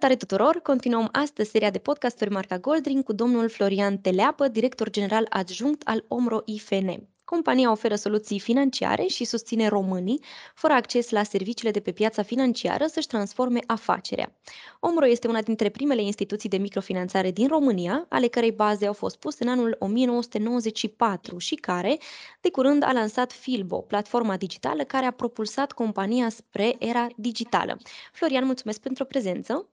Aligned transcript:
Salutare 0.00 0.26
tuturor! 0.26 0.60
Continuăm 0.62 1.08
astăzi 1.12 1.50
seria 1.50 1.70
de 1.70 1.78
podcasturi 1.78 2.30
marca 2.30 2.58
Goldring 2.58 3.04
cu 3.04 3.12
domnul 3.12 3.48
Florian 3.48 3.98
Teleapă, 3.98 4.48
director 4.48 4.90
general 4.90 5.26
adjunct 5.28 5.82
al 5.84 6.04
Omro 6.08 6.40
IFN. 6.44 7.08
Compania 7.24 7.70
oferă 7.70 7.94
soluții 7.94 8.40
financiare 8.40 9.06
și 9.06 9.24
susține 9.24 9.68
românii, 9.68 10.22
fără 10.54 10.72
acces 10.72 11.10
la 11.10 11.22
serviciile 11.22 11.70
de 11.70 11.80
pe 11.80 11.92
piața 11.92 12.22
financiară, 12.22 12.86
să-și 12.86 13.06
transforme 13.06 13.58
afacerea. 13.66 14.36
Omro 14.80 15.06
este 15.06 15.28
una 15.28 15.42
dintre 15.42 15.68
primele 15.68 16.02
instituții 16.02 16.48
de 16.48 16.56
microfinanțare 16.56 17.30
din 17.30 17.48
România, 17.48 18.06
ale 18.08 18.26
cărei 18.26 18.52
baze 18.52 18.86
au 18.86 18.92
fost 18.92 19.18
puse 19.18 19.44
în 19.44 19.50
anul 19.50 19.76
1994 19.78 21.38
și 21.38 21.54
care, 21.54 21.98
de 22.40 22.50
curând, 22.50 22.82
a 22.82 22.92
lansat 22.92 23.32
Filbo, 23.32 23.80
platforma 23.80 24.36
digitală 24.36 24.82
care 24.82 25.06
a 25.06 25.10
propulsat 25.10 25.72
compania 25.72 26.28
spre 26.28 26.76
era 26.78 27.06
digitală. 27.16 27.78
Florian, 28.12 28.44
mulțumesc 28.44 28.80
pentru 28.80 29.04
prezență! 29.04 29.68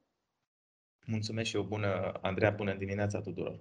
Mulțumesc 1.09 1.49
și 1.49 1.55
eu, 1.55 1.63
bună, 1.63 2.11
Andreea, 2.21 2.51
bună 2.51 2.73
dimineața 2.73 3.21
tuturor! 3.21 3.59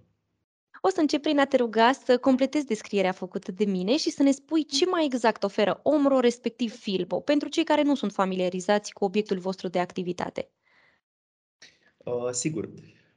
O 0.81 0.89
să 0.89 1.01
încep 1.01 1.23
prin 1.23 1.39
a 1.39 1.45
te 1.45 1.57
ruga 1.57 1.93
să 1.93 2.19
completezi 2.19 2.67
descrierea 2.67 3.13
făcută 3.13 3.53
de 3.53 3.65
mine 3.65 3.97
și 3.97 4.11
să 4.11 4.23
ne 4.23 4.31
spui 4.31 4.65
ce 4.65 4.87
mai 4.87 5.05
exact 5.05 5.43
oferă 5.43 5.81
Omro, 5.83 6.21
respectiv 6.21 6.73
Filbo, 6.73 7.21
pentru 7.21 7.49
cei 7.49 7.65
care 7.65 7.83
nu 7.83 7.95
sunt 7.95 8.13
familiarizați 8.13 8.93
cu 8.93 9.05
obiectul 9.05 9.39
vostru 9.39 9.69
de 9.69 9.79
activitate. 9.79 10.49
Uh, 11.97 12.31
sigur. 12.31 12.69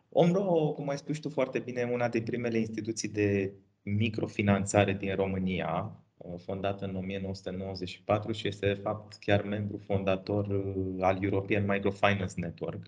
Omro, 0.09 0.71
cum 0.75 0.89
ai 0.89 0.97
spus 0.97 1.19
tu 1.19 1.29
foarte 1.29 1.59
bine, 1.59 1.81
e 1.81 1.93
una 1.93 2.09
din 2.09 2.23
primele 2.23 2.57
instituții 2.57 3.09
de 3.09 3.53
microfinanțare 3.81 4.93
din 4.93 5.15
România, 5.15 6.03
uh, 6.17 6.39
fondată 6.45 6.85
în 6.85 6.95
1994 6.95 8.31
și 8.31 8.47
este, 8.47 8.65
de 8.65 8.81
fapt, 8.81 9.13
chiar 9.19 9.43
membru 9.43 9.77
fondator 9.77 10.47
uh, 10.47 10.95
al 10.99 11.23
European 11.23 11.65
Microfinance 11.65 12.33
Network. 12.35 12.85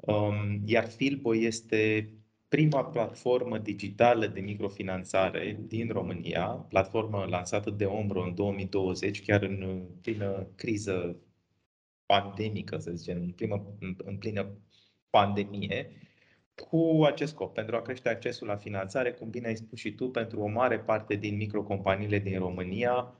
Um, 0.00 0.60
iar 0.64 0.88
Filbo 0.88 1.36
este 1.36 2.12
prima 2.48 2.84
platformă 2.84 3.58
digitală 3.58 4.26
de 4.26 4.40
microfinanțare 4.40 5.60
din 5.66 5.88
România, 5.88 6.46
platformă 6.46 7.26
lansată 7.28 7.70
de 7.70 7.84
Ombro 7.84 8.22
în 8.22 8.34
2020, 8.34 9.22
chiar 9.22 9.42
în 9.42 9.86
plină 10.02 10.46
criză 10.54 11.16
pandemică, 12.06 12.78
să 12.78 12.90
zicem, 12.90 13.20
în, 13.20 13.30
primă, 13.30 13.76
în 13.96 14.16
plină 14.16 14.58
pandemie, 15.10 15.90
cu 16.54 17.04
acest 17.04 17.32
scop, 17.32 17.54
pentru 17.54 17.76
a 17.76 17.82
crește 17.82 18.08
accesul 18.08 18.46
la 18.46 18.56
finanțare, 18.56 19.12
cum 19.12 19.30
bine 19.30 19.46
ai 19.46 19.56
spus 19.56 19.78
și 19.78 19.92
tu, 19.92 20.10
pentru 20.10 20.40
o 20.40 20.46
mare 20.46 20.78
parte 20.78 21.14
din 21.14 21.36
microcompaniile 21.36 22.18
din 22.18 22.38
România, 22.38 22.94
um, 22.94 23.14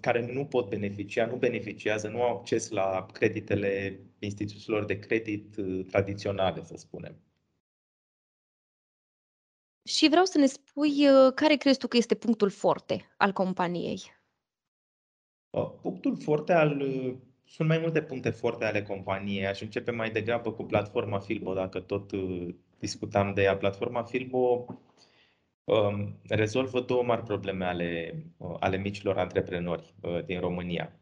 care 0.00 0.32
nu 0.32 0.44
pot 0.44 0.68
beneficia, 0.68 1.26
nu 1.26 1.36
beneficiază, 1.36 2.08
nu 2.08 2.22
au 2.22 2.36
acces 2.36 2.68
la 2.68 3.06
creditele 3.12 4.00
instituțiilor 4.18 4.84
de 4.84 4.98
credit 4.98 5.56
uh, 5.56 5.84
tradiționale, 5.86 6.64
să 6.64 6.76
spunem. 6.76 7.16
Și 9.82 10.08
vreau 10.08 10.24
să 10.24 10.38
ne 10.38 10.46
spui 10.46 11.08
uh, 11.08 11.32
care 11.34 11.54
crezi 11.56 11.78
tu 11.78 11.88
că 11.88 11.96
este 11.96 12.14
punctul 12.14 12.50
forte 12.50 13.14
al 13.16 13.32
companiei? 13.32 14.00
Uh, 15.50 15.70
punctul 15.82 16.16
forte 16.16 16.52
al. 16.52 16.80
Uh, 16.80 17.14
sunt 17.44 17.68
mai 17.68 17.78
multe 17.78 18.02
puncte 18.02 18.30
forte 18.30 18.64
ale 18.64 18.82
companiei. 18.82 19.46
Aș 19.46 19.60
începe 19.60 19.90
mai 19.90 20.10
degrabă 20.10 20.52
cu 20.52 20.64
platforma 20.64 21.18
Filbo, 21.18 21.54
dacă 21.54 21.80
tot 21.80 22.10
discutam 22.78 23.34
de 23.34 23.42
ea. 23.42 23.56
Platforma 23.56 24.02
Filbo 24.02 24.38
um, 24.38 24.80
rezolvă 26.28 26.80
două 26.80 27.02
mari 27.02 27.22
probleme 27.22 27.64
ale, 27.64 28.24
ale 28.60 28.76
micilor 28.76 29.18
antreprenori 29.18 29.94
din 30.24 30.40
România. 30.40 31.00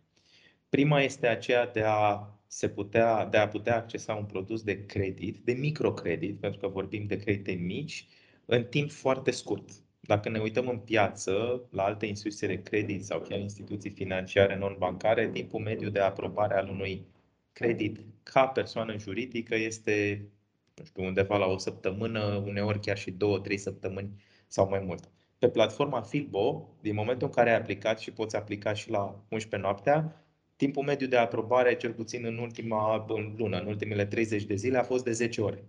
Prima 0.68 1.00
este 1.00 1.26
aceea 1.26 1.66
de 1.66 1.82
a 1.86 2.32
se 2.46 2.68
putea, 2.68 3.26
de 3.26 3.36
a 3.36 3.48
putea 3.48 3.76
accesa 3.76 4.14
un 4.14 4.24
produs 4.24 4.62
de 4.62 4.86
credit, 4.86 5.38
de 5.38 5.52
microcredit, 5.52 6.40
pentru 6.40 6.60
că 6.60 6.68
vorbim 6.68 7.06
de 7.06 7.16
credite 7.16 7.52
mici, 7.52 8.06
în 8.44 8.64
timp 8.64 8.90
foarte 8.90 9.30
scurt. 9.30 9.70
Dacă 10.00 10.28
ne 10.28 10.38
uităm 10.38 10.68
în 10.68 10.78
piață, 10.78 11.62
la 11.70 11.82
alte 11.82 12.06
instituții 12.06 12.46
de 12.46 12.62
credit 12.62 13.04
sau 13.04 13.20
chiar 13.20 13.38
instituții 13.38 13.90
financiare 13.90 14.56
non-bancare, 14.56 15.30
timpul 15.32 15.60
mediu 15.60 15.88
de 15.90 16.00
aprobare 16.00 16.54
al 16.54 16.68
unui 16.68 17.06
credit 17.52 17.98
ca 18.22 18.46
persoană 18.46 18.98
juridică 18.98 19.54
este 19.54 20.28
nu 20.74 20.84
știu, 20.84 21.04
undeva 21.04 21.36
la 21.36 21.46
o 21.46 21.58
săptămână, 21.58 22.42
uneori 22.46 22.80
chiar 22.80 22.98
și 22.98 23.10
două, 23.10 23.38
trei 23.38 23.56
săptămâni 23.56 24.22
sau 24.48 24.68
mai 24.68 24.80
mult. 24.80 25.10
Pe 25.38 25.48
platforma 25.48 26.00
Filbo, 26.00 26.68
din 26.80 26.94
momentul 26.94 27.26
în 27.26 27.32
care 27.32 27.50
ai 27.50 27.56
aplicat 27.56 27.98
și 27.98 28.12
poți 28.12 28.36
aplica 28.36 28.72
și 28.72 28.90
la 28.90 29.24
11 29.30 29.68
noaptea, 29.68 30.24
timpul 30.56 30.84
mediu 30.84 31.06
de 31.06 31.16
aprobare, 31.16 31.76
cel 31.76 31.92
puțin 31.92 32.24
în 32.24 32.38
ultima 32.38 33.04
în 33.08 33.34
lună, 33.36 33.58
în 33.58 33.66
ultimele 33.66 34.06
30 34.06 34.44
de 34.44 34.54
zile, 34.54 34.78
a 34.78 34.82
fost 34.82 35.04
de 35.04 35.12
10 35.12 35.40
ore 35.40 35.64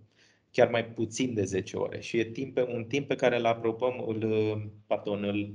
chiar 0.50 0.70
mai 0.70 0.84
puțin 0.86 1.34
de 1.34 1.44
10 1.44 1.76
ore 1.76 2.00
și 2.00 2.18
e 2.18 2.24
timp, 2.24 2.58
un 2.68 2.84
timp 2.84 3.06
pe 3.08 3.14
care 3.14 3.38
îl 3.38 3.44
aprobăm, 3.44 4.04
îl, 4.06 4.72
pardon, 4.86 5.24
îl 5.24 5.54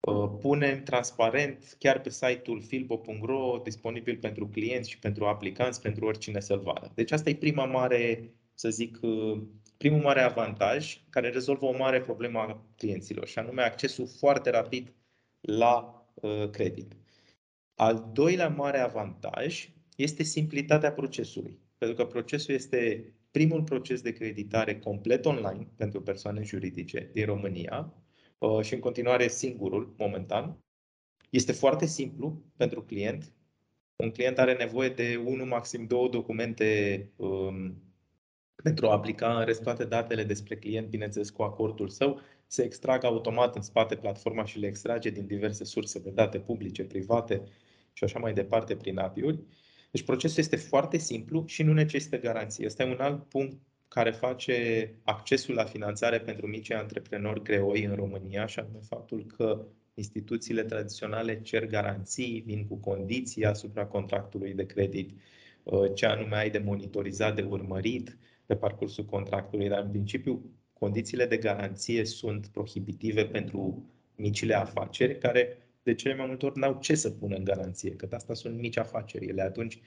uh, 0.00 0.30
punem 0.40 0.82
transparent 0.82 1.76
chiar 1.78 2.00
pe 2.00 2.10
site-ul 2.10 2.62
filbo.ro, 2.62 3.60
disponibil 3.64 4.16
pentru 4.16 4.46
clienți 4.48 4.90
și 4.90 4.98
pentru 4.98 5.24
aplicanți, 5.24 5.80
pentru 5.80 6.06
oricine 6.06 6.40
să-l 6.40 6.60
vadă. 6.60 6.92
Deci 6.94 7.12
asta 7.12 7.30
e 7.30 7.34
prima 7.34 7.64
mare, 7.64 8.30
să 8.54 8.70
zic, 8.70 8.98
uh, 9.02 9.42
primul 9.76 10.00
mare 10.00 10.20
avantaj 10.20 11.00
care 11.10 11.28
rezolvă 11.28 11.66
o 11.66 11.76
mare 11.76 12.00
problemă 12.00 12.38
a 12.38 12.64
clienților 12.76 13.26
și 13.26 13.38
anume 13.38 13.62
accesul 13.62 14.06
foarte 14.06 14.50
rapid 14.50 14.92
la 15.40 16.06
uh, 16.14 16.50
credit. 16.50 16.96
Al 17.74 18.10
doilea 18.12 18.48
mare 18.48 18.78
avantaj 18.78 19.72
este 19.96 20.22
simplitatea 20.22 20.92
procesului, 20.92 21.58
pentru 21.78 21.96
că 21.96 22.06
procesul 22.06 22.54
este 22.54 23.12
primul 23.30 23.62
proces 23.62 24.00
de 24.00 24.12
creditare 24.12 24.78
complet 24.78 25.24
online 25.24 25.68
pentru 25.76 26.02
persoane 26.02 26.42
juridice 26.42 27.10
din 27.12 27.24
România 27.24 27.94
uh, 28.38 28.60
și 28.62 28.74
în 28.74 28.80
continuare 28.80 29.28
singurul 29.28 29.94
momentan. 29.98 30.58
Este 31.30 31.52
foarte 31.52 31.86
simplu 31.86 32.42
pentru 32.56 32.82
client. 32.82 33.32
Un 33.96 34.10
client 34.10 34.38
are 34.38 34.54
nevoie 34.54 34.88
de 34.88 35.22
unul, 35.24 35.46
maxim 35.46 35.86
două 35.86 36.08
documente 36.08 37.10
um, 37.16 37.83
pentru 38.64 38.88
a 38.88 38.92
aplica 38.92 39.38
în 39.38 39.44
rest 39.44 39.62
toate 39.62 39.84
datele 39.84 40.24
despre 40.24 40.56
client, 40.56 40.88
bineînțeles 40.88 41.30
cu 41.30 41.42
acordul 41.42 41.88
său, 41.88 42.20
se 42.46 42.62
extrag 42.62 43.04
automat 43.04 43.56
în 43.56 43.62
spate 43.62 43.96
platforma 43.96 44.44
și 44.44 44.58
le 44.58 44.66
extrage 44.66 45.10
din 45.10 45.26
diverse 45.26 45.64
surse 45.64 45.98
de 45.98 46.10
date 46.10 46.38
publice, 46.38 46.84
private 46.84 47.42
și 47.92 48.04
așa 48.04 48.18
mai 48.18 48.32
departe 48.32 48.76
prin 48.76 48.98
API-uri. 48.98 49.38
Deci 49.90 50.02
procesul 50.02 50.38
este 50.38 50.56
foarte 50.56 50.98
simplu 50.98 51.44
și 51.46 51.62
nu 51.62 51.72
necesită 51.72 52.18
garanție. 52.18 52.64
Este 52.64 52.84
un 52.84 52.96
alt 53.00 53.28
punct 53.28 53.56
care 53.88 54.10
face 54.10 54.90
accesul 55.02 55.54
la 55.54 55.64
finanțare 55.64 56.20
pentru 56.20 56.46
mici 56.46 56.70
antreprenori 56.70 57.42
greoi 57.42 57.84
în 57.84 57.94
România, 57.94 58.46
și 58.46 58.58
anume 58.58 58.80
faptul 58.88 59.24
că 59.36 59.66
instituțiile 59.94 60.62
tradiționale 60.62 61.40
cer 61.40 61.66
garanții, 61.66 62.42
vin 62.46 62.66
cu 62.66 62.76
condiții 62.76 63.44
asupra 63.44 63.86
contractului 63.86 64.54
de 64.54 64.66
credit, 64.66 65.10
uh, 65.62 65.94
ce 65.94 66.06
anume 66.06 66.36
ai 66.36 66.50
de 66.50 66.58
monitorizat, 66.58 67.34
de 67.34 67.42
urmărit 67.42 68.16
pe 68.46 68.56
parcursul 68.56 69.04
contractului, 69.04 69.68
dar 69.68 69.82
în 69.82 69.90
principiu 69.90 70.42
condițiile 70.72 71.26
de 71.26 71.36
garanție 71.36 72.04
sunt 72.04 72.46
prohibitive 72.46 73.26
pentru 73.26 73.90
micile 74.16 74.54
afaceri 74.54 75.18
care 75.18 75.58
de 75.82 75.94
cele 75.94 76.14
mai 76.14 76.26
multe 76.26 76.46
ori 76.46 76.58
n-au 76.58 76.78
ce 76.80 76.94
să 76.94 77.10
pună 77.10 77.36
în 77.36 77.44
garanție, 77.44 77.90
că 77.90 78.08
asta 78.10 78.34
sunt 78.34 78.58
mici 78.58 78.76
afaceri. 78.76 79.26
Ele 79.26 79.42
atunci 79.42 79.80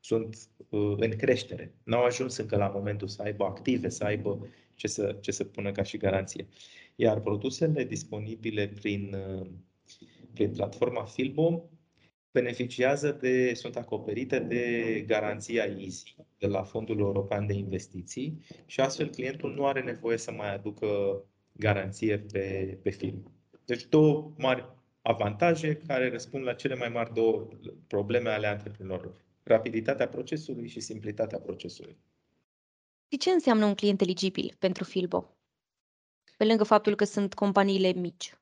sunt 0.00 0.36
uh, 0.68 0.94
în 0.96 1.10
creștere. 1.16 1.74
N-au 1.82 2.04
ajuns 2.04 2.36
încă 2.36 2.56
la 2.56 2.68
momentul 2.68 3.08
să 3.08 3.22
aibă 3.22 3.44
active, 3.44 3.88
să 3.88 4.04
aibă 4.04 4.48
ce 4.74 4.86
să, 4.86 5.16
ce 5.20 5.30
să 5.30 5.44
pună 5.44 5.72
ca 5.72 5.82
și 5.82 5.96
garanție. 5.96 6.46
Iar 6.96 7.20
produsele 7.20 7.84
disponibile 7.84 8.68
prin, 8.68 9.14
uh, 9.14 9.46
prin 10.34 10.50
platforma 10.50 11.04
Filbo 11.04 11.70
beneficiază 12.40 13.12
de, 13.12 13.54
sunt 13.54 13.76
acoperite 13.76 14.38
de 14.38 14.64
garanția 15.06 15.64
EASY 15.64 16.16
de 16.38 16.46
la 16.46 16.62
Fondul 16.62 16.98
European 16.98 17.46
de 17.46 17.52
Investiții 17.52 18.44
și 18.66 18.80
astfel 18.80 19.08
clientul 19.10 19.54
nu 19.54 19.66
are 19.66 19.82
nevoie 19.82 20.16
să 20.16 20.30
mai 20.30 20.54
aducă 20.54 20.86
garanție 21.52 22.18
pe, 22.18 22.78
pe 22.82 22.90
film. 22.90 23.32
Deci 23.64 23.84
două 23.84 24.32
mari 24.36 24.64
avantaje 25.02 25.76
care 25.86 26.10
răspund 26.10 26.44
la 26.44 26.52
cele 26.52 26.74
mai 26.74 26.88
mari 26.88 27.14
două 27.14 27.48
probleme 27.86 28.30
ale 28.30 28.46
antreprenorilor. 28.46 29.24
Rapiditatea 29.42 30.08
procesului 30.08 30.68
și 30.68 30.80
simplitatea 30.80 31.38
procesului. 31.38 31.96
Și 33.10 33.18
ce 33.18 33.30
înseamnă 33.30 33.64
un 33.64 33.74
client 33.74 34.00
eligibil 34.00 34.56
pentru 34.58 34.84
Filbo? 34.84 35.36
Pe 36.36 36.44
lângă 36.44 36.64
faptul 36.64 36.94
că 36.94 37.04
sunt 37.04 37.34
companiile 37.34 37.92
mici. 37.92 38.34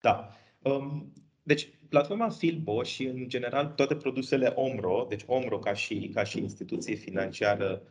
Da. 0.00 0.36
Um, 0.58 1.12
deci, 1.42 1.68
platforma 1.88 2.28
Filbo 2.28 2.82
și, 2.82 3.04
în 3.04 3.28
general, 3.28 3.66
toate 3.66 3.96
produsele 3.96 4.46
Omro, 4.46 5.06
deci 5.08 5.22
Omro 5.26 5.58
ca 5.58 5.72
și, 5.72 6.10
ca 6.14 6.24
și 6.24 6.38
instituție 6.38 6.94
financiară 6.94 7.82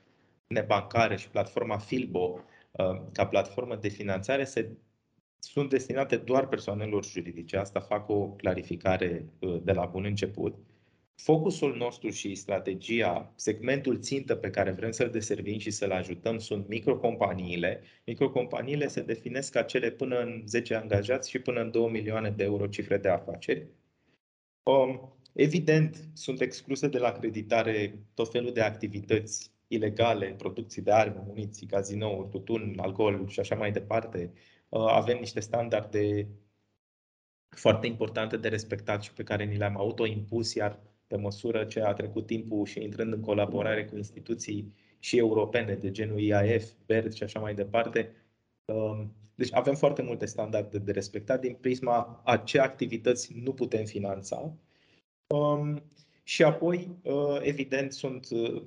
nebancară 0.48 1.15
și 1.15 1.30
platforma 1.30 1.77
Filbo 1.77 2.39
uh, 2.71 3.01
ca 3.12 3.27
platformă 3.27 3.75
de 3.75 3.88
finanțare 3.88 4.44
se 4.44 4.69
sunt 5.39 5.69
destinate 5.69 6.18
doar 6.18 6.48
persoanelor 6.48 7.06
juridice. 7.06 7.57
Asta 7.57 7.80
fac 7.80 8.09
o 8.09 8.27
clarificare 8.27 9.25
uh, 9.39 9.62
de 9.63 9.71
la 9.71 9.86
bun 9.86 10.06
început. 10.06 10.56
Focusul 11.23 11.75
nostru 11.75 12.09
și 12.09 12.35
strategia, 12.35 13.33
segmentul 13.35 14.00
țintă 14.00 14.35
pe 14.35 14.50
care 14.50 14.71
vrem 14.71 14.91
să-l 14.91 15.09
deservim 15.09 15.57
și 15.59 15.71
să-l 15.71 15.91
ajutăm 15.91 16.38
sunt 16.38 16.68
microcompaniile. 16.68 17.81
Microcompaniile 18.06 18.88
se 18.88 19.01
definesc 19.01 19.51
ca 19.51 19.62
cele 19.62 19.91
până 19.91 20.19
în 20.19 20.44
10 20.45 20.75
angajați 20.75 21.29
și 21.29 21.39
până 21.39 21.62
în 21.62 21.71
2 21.71 21.89
milioane 21.91 22.29
de 22.29 22.44
euro 22.44 22.68
cifre 22.68 22.97
de 22.97 23.09
afaceri. 23.09 23.68
Um, 24.63 25.18
evident, 25.33 26.09
sunt 26.13 26.41
excluse 26.41 26.88
de 26.88 26.97
la 26.97 27.07
acreditare 27.07 28.00
tot 28.13 28.31
felul 28.31 28.53
de 28.53 28.62
activități 28.62 29.51
ilegale, 29.67 30.33
producții 30.38 30.81
de 30.81 30.91
arme, 30.91 31.24
muniții, 31.27 31.67
cazinouri, 31.67 32.29
tutun, 32.29 32.74
alcool 32.77 33.27
și 33.27 33.39
așa 33.39 33.56
mai 33.56 33.71
departe. 33.71 34.31
Uh, 34.69 34.85
avem 34.88 35.17
niște 35.19 35.39
standarde 35.39 36.27
foarte 37.50 37.88
importante 37.88 38.38
de 38.38 38.47
respectat 38.47 39.03
și 39.03 39.13
pe 39.13 39.24
care 39.24 39.44
ni 39.44 39.57
le-am 39.57 39.77
autoimpus, 39.77 40.53
iar 40.53 40.79
pe 41.12 41.18
măsură 41.18 41.63
ce 41.63 41.81
a 41.81 41.94
trecut 41.94 42.25
timpul 42.25 42.66
și 42.66 42.84
intrând 42.84 43.13
în 43.13 43.22
colaborare 43.22 43.86
cu 43.86 43.96
instituții 43.96 44.74
și 45.00 45.18
europene 45.18 45.74
de 45.74 45.92
genul 45.92 46.19
IAF, 46.19 46.72
BERD 46.86 47.13
și 47.13 47.24
așa 47.24 47.40
mai 47.40 47.54
departe. 47.54 48.16
Um, 48.66 49.13
deci 49.36 49.54
avem 49.54 49.75
foarte 49.75 50.02
multe 50.02 50.25
standarde 50.25 50.78
de 50.78 50.92
respectat 50.92 51.42
din 51.42 51.54
prisma 51.54 52.22
a 52.25 52.38
ce 52.38 52.60
activități 52.60 53.34
nu 53.44 53.54
putem 53.54 53.86
finanța. 53.86 54.54
Um, 55.28 55.84
și 56.24 56.44
apoi, 56.44 57.00
uh, 57.04 57.38
evident, 57.42 57.92
sunt 57.94 58.28
uh, 58.30 58.63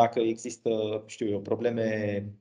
dacă 0.00 0.20
există, 0.20 0.70
știu 1.06 1.28
eu, 1.28 1.40
probleme 1.40 1.88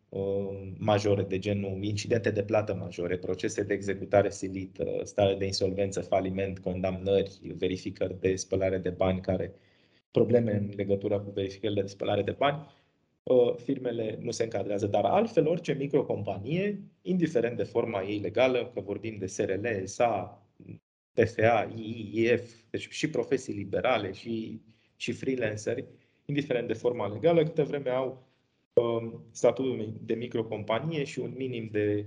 uh, 0.09 0.71
majore 0.77 1.23
de 1.23 1.39
genul 1.39 1.83
incidente 1.83 2.31
de 2.31 2.44
plată 2.44 2.73
majore, 2.73 3.17
procese 3.17 3.63
de 3.63 3.73
executare 3.73 4.29
silită, 4.29 5.01
stare 5.03 5.35
de 5.35 5.45
insolvență, 5.45 6.01
faliment, 6.01 6.59
condamnări, 6.59 7.39
verificări 7.57 8.19
de 8.19 8.35
spălare 8.35 8.77
de 8.77 8.89
bani, 8.89 9.21
care 9.21 9.53
probleme 10.11 10.51
în 10.56 10.71
legătură 10.75 11.19
cu 11.19 11.31
verificările 11.31 11.81
de 11.81 11.88
spălare 11.88 12.21
de 12.21 12.31
bani, 12.31 12.67
uh, 13.23 13.56
firmele 13.56 14.17
nu 14.21 14.31
se 14.31 14.44
încadrează. 14.44 14.88
Dar 14.88 15.05
altfel, 15.05 15.47
orice 15.47 15.73
microcompanie, 15.73 16.81
indiferent 17.01 17.57
de 17.57 17.63
forma 17.63 18.03
ei 18.03 18.19
legală, 18.19 18.71
că 18.73 18.81
vorbim 18.81 19.17
de 19.17 19.25
SRL, 19.25 19.65
SA, 19.83 20.44
PFA, 21.13 21.73
IIF, 21.75 22.53
deci 22.69 22.88
și 22.89 23.09
profesii 23.09 23.53
liberale 23.53 24.12
și, 24.12 24.62
și 24.95 25.12
freelanceri, 25.12 25.85
indiferent 26.29 26.67
de 26.67 26.73
forma 26.73 27.07
legală, 27.07 27.43
câte 27.43 27.63
vreme 27.63 27.89
au 27.89 28.23
uh, 28.73 29.11
statutul 29.31 29.93
de 30.01 30.13
microcompanie 30.13 31.03
și 31.03 31.19
un 31.19 31.33
minim 31.37 31.69
de 31.71 32.05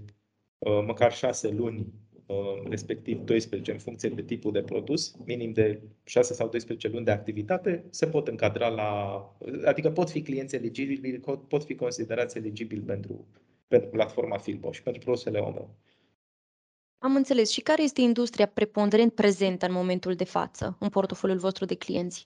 uh, 0.59 0.83
măcar 0.87 1.13
6 1.13 1.49
luni, 1.49 1.93
uh, 2.27 2.63
respectiv 2.69 3.19
12 3.19 3.73
în 3.73 3.79
funcție 3.79 4.09
de 4.09 4.23
tipul 4.23 4.53
de 4.53 4.63
produs, 4.63 5.17
minim 5.25 5.53
de 5.53 5.83
6 6.05 6.35
sau 6.35 6.49
12 6.49 6.89
luni 6.89 7.05
de 7.05 7.11
activitate, 7.11 7.85
se 7.91 8.07
pot 8.07 8.29
încadra 8.29 8.69
la, 8.69 9.23
adică 9.65 9.91
pot 9.91 10.11
fi 10.11 10.23
clienți 10.23 10.55
eligibili, 10.55 11.21
pot 11.49 11.65
fi 11.65 11.75
considerați 11.75 12.37
eligibili 12.37 12.81
pentru, 12.81 13.27
pentru 13.69 13.89
platforma 13.89 14.39
Filbo 14.39 14.73
și 14.73 14.83
pentru 14.83 15.03
produsele 15.03 15.39
OMO. 15.39 15.69
Am 17.05 17.15
înțeles. 17.15 17.51
Și 17.51 17.61
care 17.61 17.83
este 17.83 18.01
industria 18.01 18.47
preponderent 18.47 19.15
prezentă 19.15 19.67
în 19.67 19.73
momentul 19.73 20.15
de 20.15 20.25
față 20.25 20.77
în 20.81 20.89
portofoliul 20.89 21.39
vostru 21.39 21.65
de 21.65 21.75
clienți? 21.75 22.25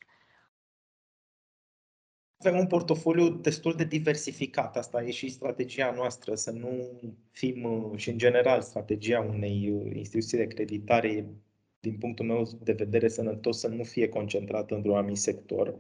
Avem 2.39 2.59
un 2.59 2.67
portofoliu 2.67 3.29
destul 3.29 3.75
de 3.75 3.85
diversificat. 3.85 4.77
Asta 4.77 5.03
e 5.03 5.11
și 5.11 5.29
strategia 5.29 5.93
noastră, 5.97 6.35
să 6.35 6.51
nu 6.51 7.01
fim, 7.31 7.63
uh, 7.63 7.99
și 7.99 8.11
în 8.11 8.19
general, 8.19 8.61
strategia 8.61 9.21
unei 9.21 9.71
uh, 9.71 9.97
instituții 9.97 10.39
de 10.39 10.47
creditare, 10.47 11.27
din 11.81 11.97
punctul 11.99 12.27
meu 12.27 12.49
de 12.63 12.73
vedere, 12.73 13.09
sănătos, 13.09 13.59
să 13.59 13.69
nu 13.69 13.83
fie 13.83 14.09
concentrată 14.09 14.75
într-un 14.75 14.95
anumit 14.95 15.17
sector. 15.17 15.75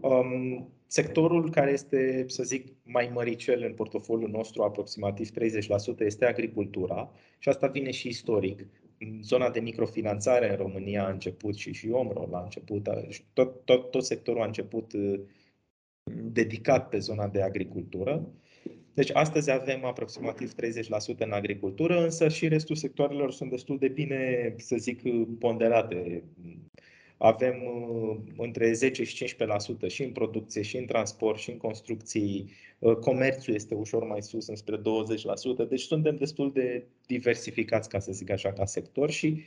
Um, 0.00 0.68
sectorul 0.86 1.50
care 1.50 1.70
este, 1.70 2.24
să 2.28 2.42
zic, 2.42 2.66
mai 2.82 3.10
măricel 3.14 3.62
în 3.62 3.74
portofoliul 3.74 4.30
nostru, 4.30 4.62
aproximativ 4.62 5.30
30%, 5.30 5.32
este 5.98 6.24
agricultura 6.24 7.10
și 7.38 7.48
asta 7.48 7.66
vine 7.66 7.90
și 7.90 8.08
istoric. 8.08 8.66
Zona 9.22 9.50
de 9.50 9.60
microfinanțare 9.60 10.50
în 10.50 10.56
România 10.56 11.04
a 11.04 11.10
început 11.10 11.54
și 11.54 11.72
și 11.72 11.90
OMRO 11.90 12.28
la 12.30 12.40
început, 12.40 12.88
tot, 13.32 13.64
tot, 13.64 13.90
tot 13.90 14.04
sectorul 14.04 14.42
a 14.42 14.46
început 14.46 14.92
uh, 14.92 15.20
dedicat 16.14 16.88
pe 16.88 16.98
zona 16.98 17.28
de 17.28 17.42
agricultură. 17.42 18.32
Deci 18.94 19.10
astăzi 19.12 19.50
avem 19.50 19.84
aproximativ 19.84 20.52
30% 20.54 20.56
în 21.18 21.32
agricultură, 21.32 22.02
însă 22.02 22.28
și 22.28 22.48
restul 22.48 22.76
sectoarelor 22.76 23.32
sunt 23.32 23.50
destul 23.50 23.78
de 23.78 23.88
bine, 23.88 24.54
să 24.56 24.76
zic, 24.76 25.00
ponderate. 25.38 26.24
Avem 27.18 27.54
uh, 27.64 28.16
între 28.36 28.72
10 28.72 29.04
și 29.04 29.24
15% 29.24 29.86
și 29.86 30.02
în 30.02 30.12
producție, 30.12 30.62
și 30.62 30.76
în 30.76 30.86
transport, 30.86 31.38
și 31.38 31.50
în 31.50 31.56
construcții. 31.56 32.50
Uh, 32.78 32.96
comerțul 32.96 33.54
este 33.54 33.74
ușor 33.74 34.04
mai 34.04 34.22
sus, 34.22 34.46
înspre 34.46 34.76
20%. 34.76 35.68
Deci 35.68 35.80
suntem 35.80 36.16
destul 36.16 36.52
de 36.52 36.86
diversificați, 37.06 37.88
ca 37.88 37.98
să 37.98 38.12
zic 38.12 38.30
așa, 38.30 38.52
ca 38.52 38.64
sector 38.64 39.10
și 39.10 39.42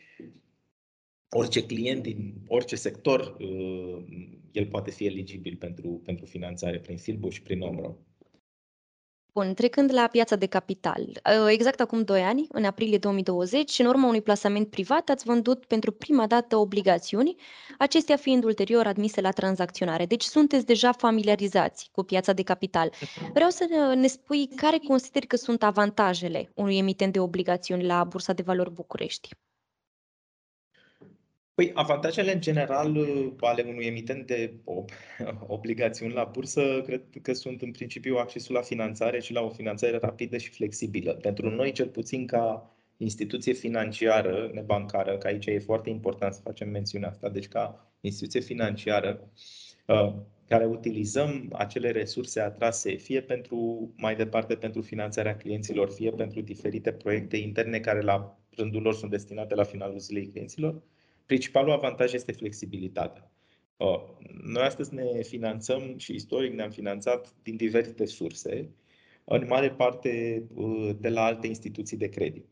orice 1.35 1.65
client 1.65 2.03
din 2.03 2.33
orice 2.47 2.75
sector, 2.75 3.35
uh, 3.39 4.03
el 4.51 4.65
poate 4.65 4.91
fi 4.91 5.05
eligibil 5.05 5.55
pentru, 5.55 6.01
pentru 6.05 6.25
finanțare 6.25 6.79
prin 6.79 6.97
Filbu 6.97 7.29
și 7.29 7.41
prin 7.41 7.61
Omro. 7.61 7.97
Bun, 9.33 9.53
trecând 9.53 9.93
la 9.93 10.07
piața 10.07 10.35
de 10.35 10.45
capital. 10.45 11.01
Uh, 11.01 11.47
exact 11.47 11.79
acum 11.79 12.03
2 12.03 12.21
ani, 12.21 12.47
în 12.49 12.63
aprilie 12.63 12.97
2020, 12.97 13.79
în 13.79 13.85
urma 13.85 14.07
unui 14.07 14.21
plasament 14.21 14.69
privat, 14.69 15.09
ați 15.09 15.25
vândut 15.25 15.65
pentru 15.65 15.91
prima 15.91 16.27
dată 16.27 16.55
obligațiuni, 16.55 17.35
acestea 17.77 18.15
fiind 18.15 18.43
ulterior 18.43 18.87
admise 18.87 19.21
la 19.21 19.31
tranzacționare. 19.31 20.05
Deci 20.05 20.23
sunteți 20.23 20.65
deja 20.65 20.91
familiarizați 20.91 21.89
cu 21.91 22.03
piața 22.03 22.33
de 22.33 22.43
capital. 22.43 22.91
Vreau 23.33 23.49
să 23.49 23.93
ne 23.95 24.07
spui 24.07 24.47
care 24.47 24.77
consideri 24.87 25.27
că 25.27 25.35
sunt 25.35 25.63
avantajele 25.63 26.51
unui 26.55 26.77
emitent 26.77 27.13
de 27.13 27.19
obligațiuni 27.19 27.85
la 27.85 28.03
Bursa 28.03 28.33
de 28.33 28.41
Valori 28.41 28.71
București. 28.71 29.29
Păi, 31.53 31.71
avantajele 31.73 32.33
în 32.33 32.41
general 32.41 32.95
uh, 32.95 33.31
ale 33.39 33.65
unui 33.67 33.85
emitent 33.85 34.27
de 34.27 34.53
obligațiuni 35.47 36.13
la 36.13 36.23
bursă 36.23 36.81
cred 36.85 37.01
că 37.21 37.33
sunt 37.33 37.61
în 37.61 37.71
principiu 37.71 38.15
accesul 38.15 38.55
la 38.55 38.61
finanțare 38.61 39.19
și 39.19 39.33
la 39.33 39.41
o 39.41 39.49
finanțare 39.49 39.97
rapidă 39.97 40.37
și 40.37 40.49
flexibilă. 40.49 41.13
Pentru 41.13 41.49
noi, 41.49 41.71
cel 41.71 41.87
puțin 41.87 42.27
ca 42.27 42.75
instituție 42.97 43.53
financiară 43.53 44.49
nebancară, 44.53 45.17
că 45.17 45.27
aici 45.27 45.45
e 45.45 45.59
foarte 45.59 45.89
important 45.89 46.33
să 46.33 46.41
facem 46.43 46.69
mențiunea 46.69 47.09
asta, 47.09 47.29
deci 47.29 47.47
ca 47.47 47.93
instituție 48.01 48.39
financiară 48.39 49.31
uh, 49.85 50.13
care 50.47 50.65
utilizăm 50.65 51.49
acele 51.51 51.91
resurse 51.91 52.39
atrase, 52.39 52.95
fie 52.95 53.21
pentru 53.21 53.89
mai 53.97 54.15
departe 54.15 54.55
pentru 54.55 54.81
finanțarea 54.81 55.35
clienților, 55.37 55.91
fie 55.91 56.11
pentru 56.11 56.41
diferite 56.41 56.91
proiecte 56.91 57.37
interne 57.37 57.79
care 57.79 58.01
la 58.01 58.37
rândul 58.55 58.81
lor 58.81 58.93
sunt 58.93 59.11
destinate 59.11 59.55
la 59.55 59.63
finalul 59.63 59.99
zilei 59.99 60.27
clienților, 60.27 60.81
Principalul 61.25 61.71
avantaj 61.71 62.13
este 62.13 62.31
flexibilitatea. 62.31 63.31
Noi 64.43 64.63
astăzi 64.63 64.93
ne 64.93 65.21
finanțăm 65.21 65.97
și 65.97 66.13
istoric 66.13 66.53
ne-am 66.53 66.69
finanțat 66.69 67.33
din 67.43 67.55
diferite 67.55 68.05
surse, 68.05 68.69
în 69.23 69.45
mare 69.47 69.71
parte 69.71 70.43
uh, 70.53 70.95
de 70.99 71.09
la 71.09 71.23
alte 71.23 71.47
instituții 71.47 71.97
de 71.97 72.09
credit. 72.09 72.45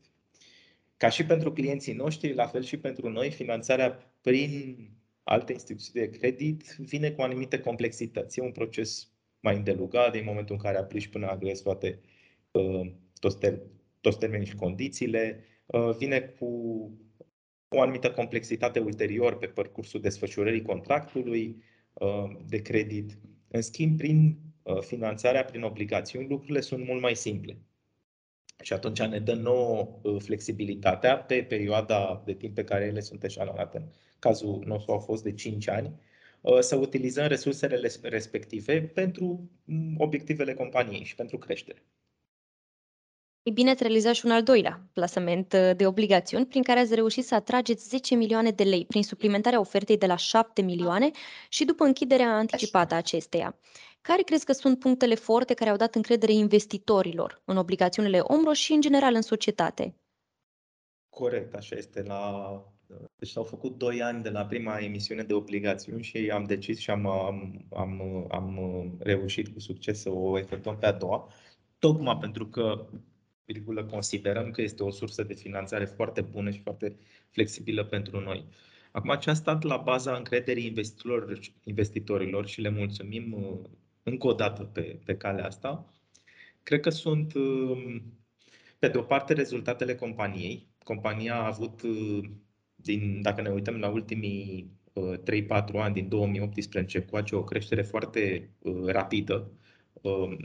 Ca 0.98 1.10
și 1.10 1.26
pentru 1.26 1.54
clienții 1.54 1.94
noștri, 1.94 2.34
la 2.34 2.46
fel 2.46 2.64
și 2.64 2.78
pentru 2.78 3.10
noi, 3.10 3.32
finanțarea 3.32 4.14
prin 4.22 4.78
alte 5.24 5.54
instituții 5.54 5.94
de 5.94 6.10
credit 6.10 6.76
vine 6.78 7.12
cu 7.12 7.22
anumite 7.22 7.60
complexități. 7.60 8.40
E 8.40 8.44
un 8.44 8.52
proces 8.52 9.12
mai 9.40 9.56
îndelugat 9.56 10.12
din 10.12 10.24
momentul 10.26 10.56
în 10.56 10.62
care 10.62 10.78
aplici 10.78 11.08
până 11.08 11.28
agrezi 11.28 11.64
toate, 11.64 12.00
uh, 12.52 12.92
toți, 13.20 13.38
ter- 13.38 13.62
toți 14.02 14.20
termenii 14.20 14.48
și 14.48 14.56
condițiile. 14.56 15.44
Uh, 15.66 15.96
vine 15.98 16.20
cu 16.20 16.48
o 17.70 17.82
anumită 17.82 18.12
complexitate 18.12 18.80
ulterior 18.80 19.38
pe 19.38 19.48
parcursul 19.48 20.02
desfășurării 20.02 20.62
contractului 20.62 21.64
uh, 21.94 22.38
de 22.48 22.62
credit. 22.62 23.18
În 23.48 23.62
schimb, 23.62 23.98
prin 23.98 24.38
uh, 24.64 24.80
finanțarea 24.82 25.44
prin 25.44 25.62
obligațiuni, 25.64 26.28
lucrurile 26.28 26.60
sunt 26.60 26.86
mult 26.86 27.02
mai 27.02 27.16
simple. 27.16 27.58
Și 28.62 28.74
atunci 28.74 29.02
ne 29.02 29.20
dă 29.20 29.34
nouă 29.34 30.00
uh, 30.02 30.22
flexibilitatea 30.22 31.18
pe 31.18 31.44
perioada 31.44 32.24
de 32.26 32.34
timp 32.34 32.56
pe 32.56 32.64
care 32.64 32.86
ele 32.86 33.00
sunt 33.00 33.24
eșalonate. 33.24 33.78
În 33.78 33.88
cazul 34.20 34.64
nostru 34.66 34.92
au 34.92 35.00
fost 35.00 35.24
de 35.24 35.34
5 35.34 35.68
ani, 35.68 35.94
să 36.60 36.76
utilizăm 36.76 37.28
resursele 37.28 37.90
respective 38.02 38.82
pentru 38.82 39.50
mm, 39.64 39.96
obiectivele 39.98 40.54
companiei 40.54 41.04
și 41.04 41.16
pentru 41.16 41.38
creștere. 41.38 41.84
Ei 43.50 43.56
bine, 43.56 43.70
ați 43.70 43.84
realizat 43.84 44.14
și 44.14 44.26
un 44.26 44.32
al 44.32 44.44
doilea 44.44 44.88
plasament 44.94 45.54
uh, 45.54 45.76
de 45.76 45.88
obligațiuni, 45.88 46.46
prin 46.46 46.64
care 46.64 46.80
ați 46.80 46.96
reușit 46.96 47.26
să 47.26 47.36
atrageți 47.36 47.88
10 47.88 48.16
milioane 48.16 48.52
de 48.52 48.64
lei 48.64 48.86
prin 48.86 49.04
suplimentarea 49.04 49.60
ofertei 49.60 49.98
de 49.98 50.06
la 50.06 50.16
7 50.16 50.62
milioane 50.62 51.12
și 51.50 51.66
după 51.66 51.84
închiderea 51.84 52.36
anticipată 52.36 52.94
a 52.94 52.98
acesteia. 52.98 53.60
Care 54.02 54.22
crezi 54.22 54.46
că 54.46 54.52
sunt 54.52 54.80
punctele 54.80 55.16
forte 55.16 55.54
care 55.54 55.70
au 55.70 55.76
dat 55.76 55.96
încredere 55.96 56.32
investitorilor 56.32 57.42
în 57.46 57.58
obligațiunile 57.58 58.20
OMRO 58.20 58.54
și 58.54 58.74
în 58.74 58.82
general 58.82 59.14
în 59.14 59.22
societate? 59.22 59.96
Corect, 61.10 61.54
așa 61.54 61.76
este. 61.76 62.02
La 62.02 62.54
deci 63.16 63.30
s-au 63.30 63.44
făcut 63.44 63.78
2 63.78 64.02
ani 64.02 64.24
de 64.24 64.30
la 64.30 64.46
prima 64.46 64.78
emisiune 64.80 65.24
de 65.24 65.34
obligațiuni 65.34 66.04
și 66.04 66.30
am 66.34 66.44
decis 66.44 66.78
și 66.78 66.90
am, 66.90 67.08
am, 67.08 67.66
am, 67.70 68.02
am 68.32 68.58
reușit 69.00 69.48
cu 69.48 69.60
succes 69.60 70.02
să 70.02 70.10
o 70.10 70.38
efectuăm 70.38 70.78
pe 70.78 70.86
a 70.86 70.92
doua, 70.92 71.28
tocmai 71.80 72.18
pentru 72.18 72.48
că 72.48 72.88
virgulă, 73.54 73.84
considerăm 73.84 74.52
că 74.52 74.62
este 74.62 74.84
o 74.84 74.92
sursă 74.92 75.24
de 75.24 75.34
finanțare 75.34 75.86
foarte 75.86 76.22
bună 76.22 76.50
și 76.50 76.60
foarte 76.60 76.96
flexibilă 77.30 77.84
pentru 77.84 78.20
noi. 78.20 78.46
Acum, 78.92 79.16
ce 79.20 79.30
a 79.30 79.34
stat 79.34 79.64
la 79.64 79.78
baza 79.78 80.16
încrederii 80.16 80.66
investitorilor, 80.66 81.40
investitorilor 81.64 82.48
și 82.48 82.62
le 82.62 82.70
mulțumim 82.70 83.34
uh, 83.34 83.70
încă 84.04 84.28
o 84.28 84.34
dată 84.34 84.64
pe, 84.64 85.00
pe 85.06 85.16
calea 85.16 85.46
asta, 85.46 85.94
cred 86.64 86.80
că 86.80 86.90
sunt, 86.90 87.34
um, 87.34 88.04
pe 88.80 88.88
de 88.88 88.98
o 88.98 89.02
parte, 89.02 89.34
rezultatele 89.34 89.96
companiei. 89.96 90.68
Compania 90.84 91.36
a 91.36 91.46
avut, 91.46 91.82
uh, 91.82 92.30
din, 92.76 93.22
dacă 93.22 93.42
ne 93.42 93.50
uităm 93.50 93.76
la 93.76 93.88
ultimii 93.90 94.72
3-4 94.94 95.74
uh, 95.74 95.82
ani, 95.82 95.94
din 95.94 96.08
2018 96.08 96.98
încoace, 96.98 97.36
o 97.36 97.44
creștere 97.44 97.82
foarte 97.82 98.50
rapidă 98.86 99.52
um, 100.02 100.38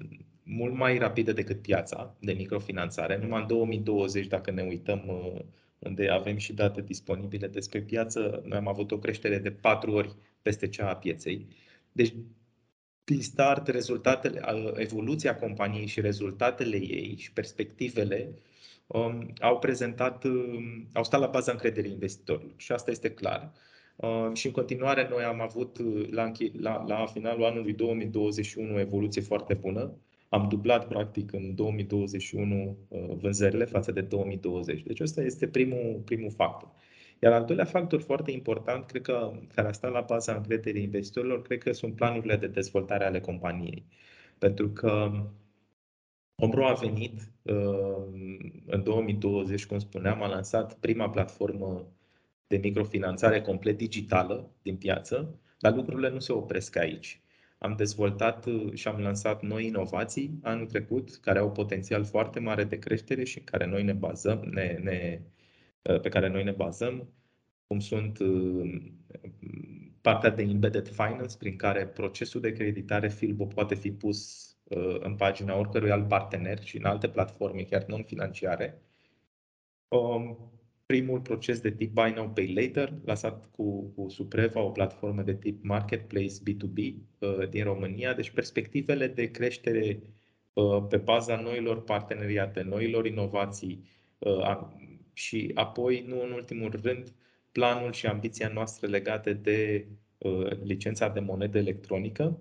mult 0.44 0.74
mai 0.74 0.98
rapidă 0.98 1.32
decât 1.32 1.62
piața 1.62 2.16
de 2.20 2.32
microfinanțare. 2.32 3.18
Numai 3.18 3.40
în 3.40 3.46
2020, 3.46 4.26
dacă 4.26 4.50
ne 4.50 4.62
uităm 4.62 5.02
uh, 5.06 5.40
unde 5.78 6.08
avem 6.08 6.36
și 6.36 6.52
date 6.52 6.82
disponibile 6.82 7.46
despre 7.46 7.80
piață, 7.80 8.42
noi 8.44 8.58
am 8.58 8.68
avut 8.68 8.90
o 8.90 8.98
creștere 8.98 9.38
de 9.38 9.50
patru 9.50 9.92
ori 9.92 10.14
peste 10.42 10.68
cea 10.68 10.90
a 10.90 10.96
pieței. 10.96 11.46
Deci, 11.92 12.14
din 13.04 13.20
start, 13.22 13.66
rezultatele, 13.66 14.40
uh, 14.54 14.72
evoluția 14.74 15.36
companiei 15.36 15.86
și 15.86 16.00
rezultatele 16.00 16.76
ei 16.76 17.16
și 17.16 17.32
perspectivele 17.32 18.34
um, 18.86 19.32
au 19.40 19.58
prezentat, 19.58 20.24
um, 20.24 20.88
au 20.92 21.04
stat 21.04 21.20
la 21.20 21.26
baza 21.26 21.52
încrederii 21.52 21.90
investitorilor 21.90 22.54
și 22.56 22.72
asta 22.72 22.90
este 22.90 23.10
clar. 23.10 23.52
Uh, 23.96 24.30
și 24.32 24.46
în 24.46 24.52
continuare 24.52 25.08
noi 25.08 25.22
am 25.22 25.40
avut 25.40 25.78
la, 26.10 26.32
la, 26.52 26.84
la 26.86 27.06
finalul 27.06 27.44
anului 27.44 27.72
2021 27.72 28.74
o 28.74 28.80
evoluție 28.80 29.22
foarte 29.22 29.54
bună 29.54 29.94
am 30.34 30.48
dublat 30.48 30.88
practic 30.88 31.32
în 31.32 31.54
2021 31.54 32.76
uh, 32.88 33.00
vânzările 33.16 33.64
față 33.64 33.92
de 33.92 34.00
2020. 34.00 34.82
Deci 34.82 35.00
ăsta 35.00 35.22
este 35.22 35.48
primul, 35.48 36.02
primul 36.04 36.30
factor. 36.30 36.68
Iar 37.22 37.32
al 37.32 37.44
doilea 37.44 37.64
factor 37.64 38.00
foarte 38.00 38.30
important, 38.30 38.86
cred 38.86 39.02
că, 39.02 39.32
care 39.54 39.68
a 39.68 39.72
stat 39.72 39.92
la 39.92 40.00
baza 40.00 40.34
încrederii 40.34 40.82
investitorilor, 40.82 41.42
cred 41.42 41.58
că 41.58 41.72
sunt 41.72 41.94
planurile 41.94 42.36
de 42.36 42.46
dezvoltare 42.46 43.04
ale 43.04 43.20
companiei. 43.20 43.84
Pentru 44.38 44.68
că 44.68 45.10
Omro 46.42 46.66
a 46.66 46.72
venit 46.72 47.32
uh, 47.42 48.06
în 48.66 48.82
2020, 48.82 49.66
cum 49.66 49.78
spuneam, 49.78 50.22
a 50.22 50.28
lansat 50.28 50.74
prima 50.74 51.10
platformă 51.10 51.86
de 52.46 52.56
microfinanțare 52.56 53.40
complet 53.40 53.76
digitală 53.76 54.50
din 54.62 54.76
piață, 54.76 55.40
dar 55.58 55.74
lucrurile 55.74 56.10
nu 56.10 56.18
se 56.18 56.32
opresc 56.32 56.76
aici. 56.76 57.23
Am 57.64 57.76
dezvoltat 57.76 58.46
uh, 58.46 58.74
și 58.74 58.88
am 58.88 59.00
lansat 59.00 59.42
noi 59.42 59.66
inovații 59.66 60.38
anul 60.42 60.66
trecut, 60.66 61.16
care 61.16 61.38
au 61.38 61.52
potențial 61.52 62.04
foarte 62.04 62.40
mare 62.40 62.64
de 62.64 62.78
creștere 62.78 63.24
și 63.24 63.40
care 63.40 63.66
noi 63.66 63.82
ne 63.82 63.92
bazăm, 63.92 64.40
ne, 64.40 64.78
ne, 64.82 65.20
uh, 65.82 66.00
pe 66.00 66.08
care 66.08 66.28
noi 66.28 66.44
ne 66.44 66.50
bazăm, 66.50 67.08
cum 67.66 67.80
sunt 67.80 68.18
uh, 68.18 68.92
partea 70.00 70.30
de 70.30 70.42
embedded 70.42 70.88
finance, 70.88 71.36
prin 71.38 71.56
care 71.56 71.86
procesul 71.86 72.40
de 72.40 72.52
creditare 72.52 73.08
Filbo 73.08 73.46
poate 73.46 73.74
fi 73.74 73.92
pus 73.92 74.48
în 75.00 75.16
pagina 75.16 75.56
oricărui 75.56 75.90
alt 75.90 76.08
partener 76.08 76.62
și 76.62 76.76
în 76.76 76.84
alte 76.84 77.08
platforme, 77.08 77.62
chiar 77.62 77.84
non-financiare. 77.84 78.82
Um, 80.94 81.00
primul 81.00 81.20
proces 81.20 81.60
de 81.60 81.70
tip 81.70 81.92
Buy 81.92 82.12
Now, 82.16 82.28
Pay 82.28 82.52
Later, 82.52 82.92
lansat 83.04 83.48
cu, 83.50 83.92
cu 83.96 84.08
Supreva, 84.08 84.60
o 84.60 84.70
platformă 84.70 85.22
de 85.22 85.34
tip 85.34 85.64
Marketplace 85.64 86.34
B2B 86.34 86.94
uh, 87.18 87.48
din 87.48 87.64
România. 87.64 88.14
Deci 88.14 88.30
perspectivele 88.30 89.06
de 89.06 89.30
creștere 89.30 90.00
uh, 90.52 90.86
pe 90.88 90.96
baza 90.96 91.40
noilor 91.40 91.82
parteneriate, 91.82 92.62
noilor 92.62 93.06
inovații 93.06 93.84
uh, 94.18 94.60
și 95.12 95.50
apoi, 95.54 96.04
nu 96.06 96.22
în 96.22 96.30
ultimul 96.30 96.80
rând, 96.82 97.12
planul 97.52 97.92
și 97.92 98.06
ambiția 98.06 98.48
noastră 98.48 98.86
legate 98.86 99.32
de 99.32 99.86
uh, 100.18 100.50
licența 100.62 101.08
de 101.08 101.20
monedă 101.20 101.58
electronică, 101.58 102.40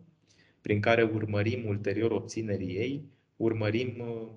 prin 0.61 0.79
care 0.79 1.03
urmărim 1.03 1.65
ulterior 1.67 2.11
obținerii 2.11 2.75
ei, 2.75 3.03
urmărim 3.35 3.95
uh, 3.99 4.27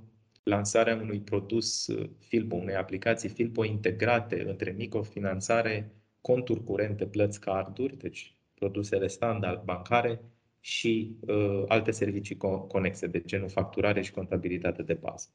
lansarea 0.49 0.95
unui 0.95 1.21
produs 1.21 1.87
uh, 1.87 2.09
Filpo, 2.19 2.57
unei 2.57 2.75
aplicații 2.75 3.29
Filpo 3.29 3.65
integrate 3.65 4.49
între 4.49 4.71
microfinanțare, 4.71 5.95
conturi 6.21 6.65
curente, 6.65 7.07
plăți 7.07 7.41
carduri, 7.41 7.97
deci 7.97 8.35
produsele 8.55 9.07
standard 9.07 9.65
bancare 9.65 10.21
și 10.61 11.17
uh, 11.21 11.65
alte 11.69 11.91
servicii 11.91 12.37
conexe, 12.69 13.07
de 13.07 13.21
genul 13.21 13.49
facturare 13.49 14.03
și 14.03 14.13
contabilitate 14.13 14.83
de 14.83 14.95
bază. 14.95 15.29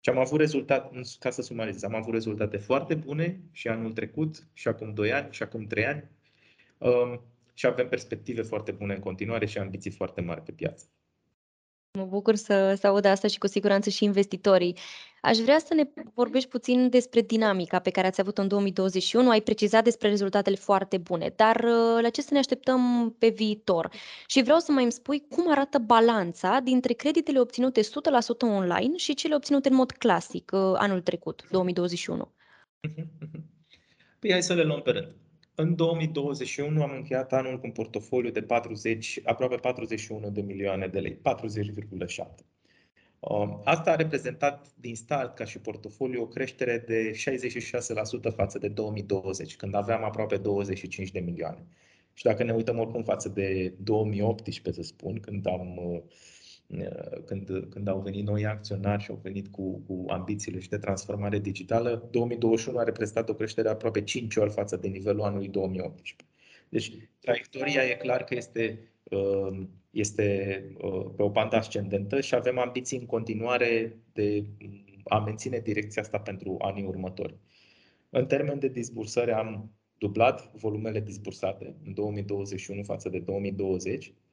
Și 0.00 0.10
am 0.10 0.18
avut 0.18 0.38
rezultate, 0.38 1.00
ca 1.18 1.30
să 1.30 1.42
sumarizez, 1.42 1.82
am 1.82 1.94
avut 1.94 2.12
rezultate 2.12 2.56
foarte 2.56 2.94
bune 2.94 3.40
și 3.52 3.68
anul 3.68 3.92
trecut, 3.92 4.46
și 4.52 4.68
acum 4.68 4.94
2 4.94 5.12
ani, 5.12 5.28
și 5.30 5.42
acum 5.42 5.66
3 5.66 5.86
ani. 5.86 6.10
Um, 6.78 7.20
și 7.54 7.66
avem 7.66 7.88
perspective 7.88 8.42
foarte 8.42 8.72
bune 8.72 8.94
în 8.94 9.00
continuare 9.00 9.46
și 9.46 9.58
ambiții 9.58 9.90
foarte 9.90 10.20
mari 10.20 10.42
pe 10.42 10.52
piață. 10.52 10.86
Mă 11.96 12.04
bucur 12.04 12.34
să, 12.34 12.74
să 12.80 12.86
aud 12.86 13.04
asta 13.04 13.28
și 13.28 13.38
cu 13.38 13.46
siguranță 13.46 13.90
și 13.90 14.04
investitorii. 14.04 14.76
Aș 15.20 15.36
vrea 15.36 15.58
să 15.58 15.74
ne 15.74 15.82
vorbești 16.14 16.48
puțin 16.48 16.88
despre 16.88 17.20
dinamica 17.20 17.78
pe 17.78 17.90
care 17.90 18.06
ați 18.06 18.20
avut-o 18.20 18.42
în 18.42 18.48
2021. 18.48 19.30
Ai 19.30 19.40
precizat 19.40 19.84
despre 19.84 20.08
rezultatele 20.08 20.56
foarte 20.56 20.98
bune, 20.98 21.32
dar 21.36 21.56
uh, 21.56 21.98
la 22.02 22.08
ce 22.08 22.22
să 22.22 22.28
ne 22.32 22.38
așteptăm 22.38 23.14
pe 23.18 23.28
viitor? 23.28 23.90
Și 24.26 24.42
vreau 24.42 24.58
să 24.58 24.72
mai 24.72 24.82
îmi 24.82 24.92
spui 24.92 25.26
cum 25.28 25.50
arată 25.50 25.78
balanța 25.78 26.60
dintre 26.62 26.92
creditele 26.92 27.40
obținute 27.40 27.80
100% 27.80 27.84
online 28.40 28.96
și 28.96 29.14
cele 29.14 29.34
obținute 29.34 29.68
în 29.68 29.74
mod 29.74 29.90
clasic 29.90 30.50
uh, 30.54 30.60
anul 30.74 31.00
trecut, 31.00 31.46
2021. 31.50 32.34
Păi 34.20 34.30
hai 34.30 34.42
să 34.42 34.54
le 34.54 34.62
luăm 34.62 34.82
pe 34.82 34.90
rând. 34.90 35.25
În 35.58 35.74
2021 35.76 36.82
am 36.82 36.92
încheiat 36.92 37.32
anul 37.32 37.58
cu 37.58 37.66
un 37.66 37.72
portofoliu 37.72 38.30
de 38.30 38.42
40, 38.42 39.20
aproape 39.24 39.56
41 39.56 40.30
de 40.30 40.40
milioane 40.40 40.86
de 40.86 40.98
lei, 40.98 41.14
40,7. 41.14 42.44
Um, 43.18 43.60
asta 43.64 43.90
a 43.90 43.96
reprezentat 43.96 44.66
din 44.74 44.94
start 44.94 45.36
ca 45.36 45.44
și 45.44 45.58
portofoliu 45.58 46.22
o 46.22 46.26
creștere 46.26 46.84
de 46.86 47.10
66% 48.30 48.34
față 48.34 48.58
de 48.58 48.68
2020, 48.68 49.56
când 49.56 49.74
aveam 49.74 50.04
aproape 50.04 50.36
25 50.36 51.10
de 51.10 51.20
milioane. 51.20 51.66
Și 52.12 52.24
dacă 52.24 52.44
ne 52.44 52.52
uităm 52.52 52.78
oricum 52.78 53.02
față 53.02 53.28
de 53.28 53.74
2018, 53.78 54.82
să 54.82 54.88
spun, 54.88 55.20
când 55.20 55.46
am 55.46 55.76
uh, 55.76 56.00
Uh, 56.00 56.02
când, 57.24 57.66
când 57.70 57.88
au 57.88 58.00
venit 58.00 58.26
noi 58.26 58.46
acționari 58.46 59.02
și 59.02 59.10
au 59.10 59.20
venit 59.22 59.48
cu, 59.48 59.78
cu 59.86 60.04
ambițiile 60.08 60.60
și 60.60 60.68
de 60.68 60.78
transformare 60.78 61.38
digitală, 61.38 62.08
2021 62.10 62.78
a 62.78 62.82
reprezentat 62.82 63.28
o 63.28 63.34
creștere 63.34 63.68
aproape 63.68 64.02
5 64.02 64.36
ori 64.36 64.50
față 64.50 64.76
de 64.76 64.88
nivelul 64.88 65.22
anului 65.22 65.48
2018. 65.48 66.14
Deci, 66.68 66.92
traiectoria 67.20 67.82
e 67.82 67.94
clar 67.94 68.24
că 68.24 68.34
este, 68.34 68.78
uh, 69.02 69.66
este 69.90 70.62
uh, 70.78 71.06
pe 71.16 71.22
o 71.22 71.30
bandă 71.30 71.56
ascendentă 71.56 72.20
și 72.20 72.34
avem 72.34 72.58
ambiții 72.58 72.98
în 72.98 73.06
continuare 73.06 73.96
de 74.12 74.44
a 75.04 75.18
menține 75.18 75.58
direcția 75.58 76.02
asta 76.02 76.18
pentru 76.18 76.56
anii 76.60 76.84
următori. 76.84 77.36
În 78.10 78.26
termen 78.26 78.58
de 78.58 78.68
disbursări 78.68 79.32
am 79.32 79.70
dublat 79.98 80.50
volumele 80.54 81.00
disbursate 81.00 81.74
în 81.84 81.94
2021 81.94 82.82
față 82.82 83.08
de 83.08 83.18
2020 83.18 84.04
Um, 84.04 84.25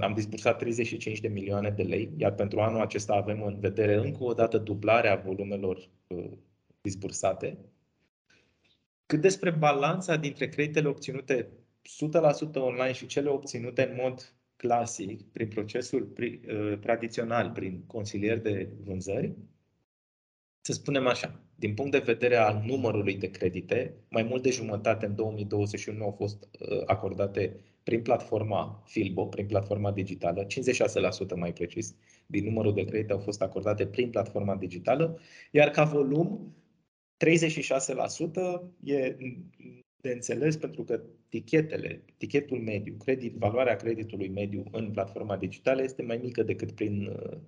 am 0.00 0.12
disbursat 0.14 0.58
35 0.58 1.20
de 1.20 1.28
milioane 1.28 1.70
de 1.70 1.82
lei, 1.82 2.10
iar 2.16 2.34
pentru 2.34 2.60
anul 2.60 2.80
acesta 2.80 3.14
avem 3.14 3.42
în 3.42 3.58
vedere 3.60 3.94
încă 3.94 4.24
o 4.24 4.32
dată 4.32 4.58
dublarea 4.58 5.16
volumelor 5.16 5.88
uh, 6.06 6.30
disbursate. 6.80 7.58
Cât 9.06 9.20
despre 9.20 9.50
balanța 9.50 10.16
dintre 10.16 10.48
creditele 10.48 10.88
obținute 10.88 11.48
100% 12.50 12.54
online 12.54 12.92
și 12.92 13.06
cele 13.06 13.28
obținute 13.28 13.88
în 13.88 13.98
mod 14.02 14.34
clasic, 14.56 15.22
prin 15.22 15.48
procesul 15.48 16.12
uh, 16.18 16.78
tradițional, 16.78 17.50
prin 17.50 17.82
consilier 17.86 18.40
de 18.40 18.68
vânzări, 18.84 19.34
să 20.60 20.72
spunem 20.72 21.06
așa, 21.06 21.45
din 21.58 21.74
punct 21.74 21.90
de 21.90 21.98
vedere 21.98 22.36
al 22.36 22.62
numărului 22.66 23.16
de 23.16 23.30
credite, 23.30 23.94
mai 24.10 24.22
mult 24.22 24.42
de 24.42 24.50
jumătate 24.50 25.06
în 25.06 25.14
2021 25.14 26.04
au 26.04 26.10
fost 26.10 26.48
uh, 26.60 26.82
acordate 26.86 27.56
prin 27.82 28.02
platforma 28.02 28.82
Filbo, 28.86 29.26
prin 29.26 29.46
platforma 29.46 29.92
digitală, 29.92 30.46
56% 30.46 30.48
mai 31.36 31.52
precis, 31.52 31.94
din 32.26 32.44
numărul 32.44 32.74
de 32.74 32.84
credite 32.84 33.12
au 33.12 33.18
fost 33.18 33.42
acordate 33.42 33.86
prin 33.86 34.10
platforma 34.10 34.56
digitală, 34.56 35.18
iar 35.50 35.70
ca 35.70 35.84
volum, 35.84 36.54
36% 37.24 37.26
e 38.84 39.16
de 40.00 40.10
înțeles 40.12 40.56
pentru 40.56 40.84
că 40.84 41.02
tichetele, 41.28 42.02
tichetul 42.16 42.58
mediu, 42.58 42.94
credit, 43.04 43.34
valoarea 43.34 43.76
creditului 43.76 44.28
mediu 44.28 44.64
în 44.70 44.90
platforma 44.90 45.36
digitală 45.36 45.82
este 45.82 46.02
mai 46.02 46.20
mică 46.22 46.42
decât 46.42 46.72
prin, 46.72 47.06
uh, 47.06 47.38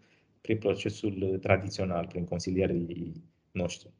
prin 0.40 0.58
procesul 0.58 1.38
tradițional, 1.40 2.06
prin 2.06 2.24
consilierii 2.24 3.12
noștri. 3.50 3.97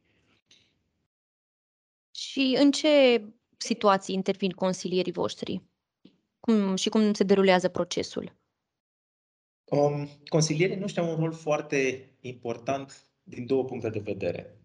Și 2.19 2.41
Și 2.41 2.57
în 2.61 2.71
ce 2.71 3.25
situații 3.57 4.15
intervin 4.15 4.51
consilierii 4.51 5.13
voștri? 5.13 5.63
Cum, 6.41 6.77
și 6.77 6.89
cum 6.89 7.13
se 7.13 7.25
derulează 7.25 7.69
procesul? 7.69 8.37
Um, 9.65 10.09
consilierii 10.29 10.77
noștri 10.77 11.01
au 11.01 11.11
un 11.11 11.17
rol 11.17 11.33
foarte 11.33 12.11
important 12.21 13.11
din 13.23 13.47
două 13.47 13.65
puncte 13.65 13.91
de 13.91 13.99
vedere. 13.99 14.57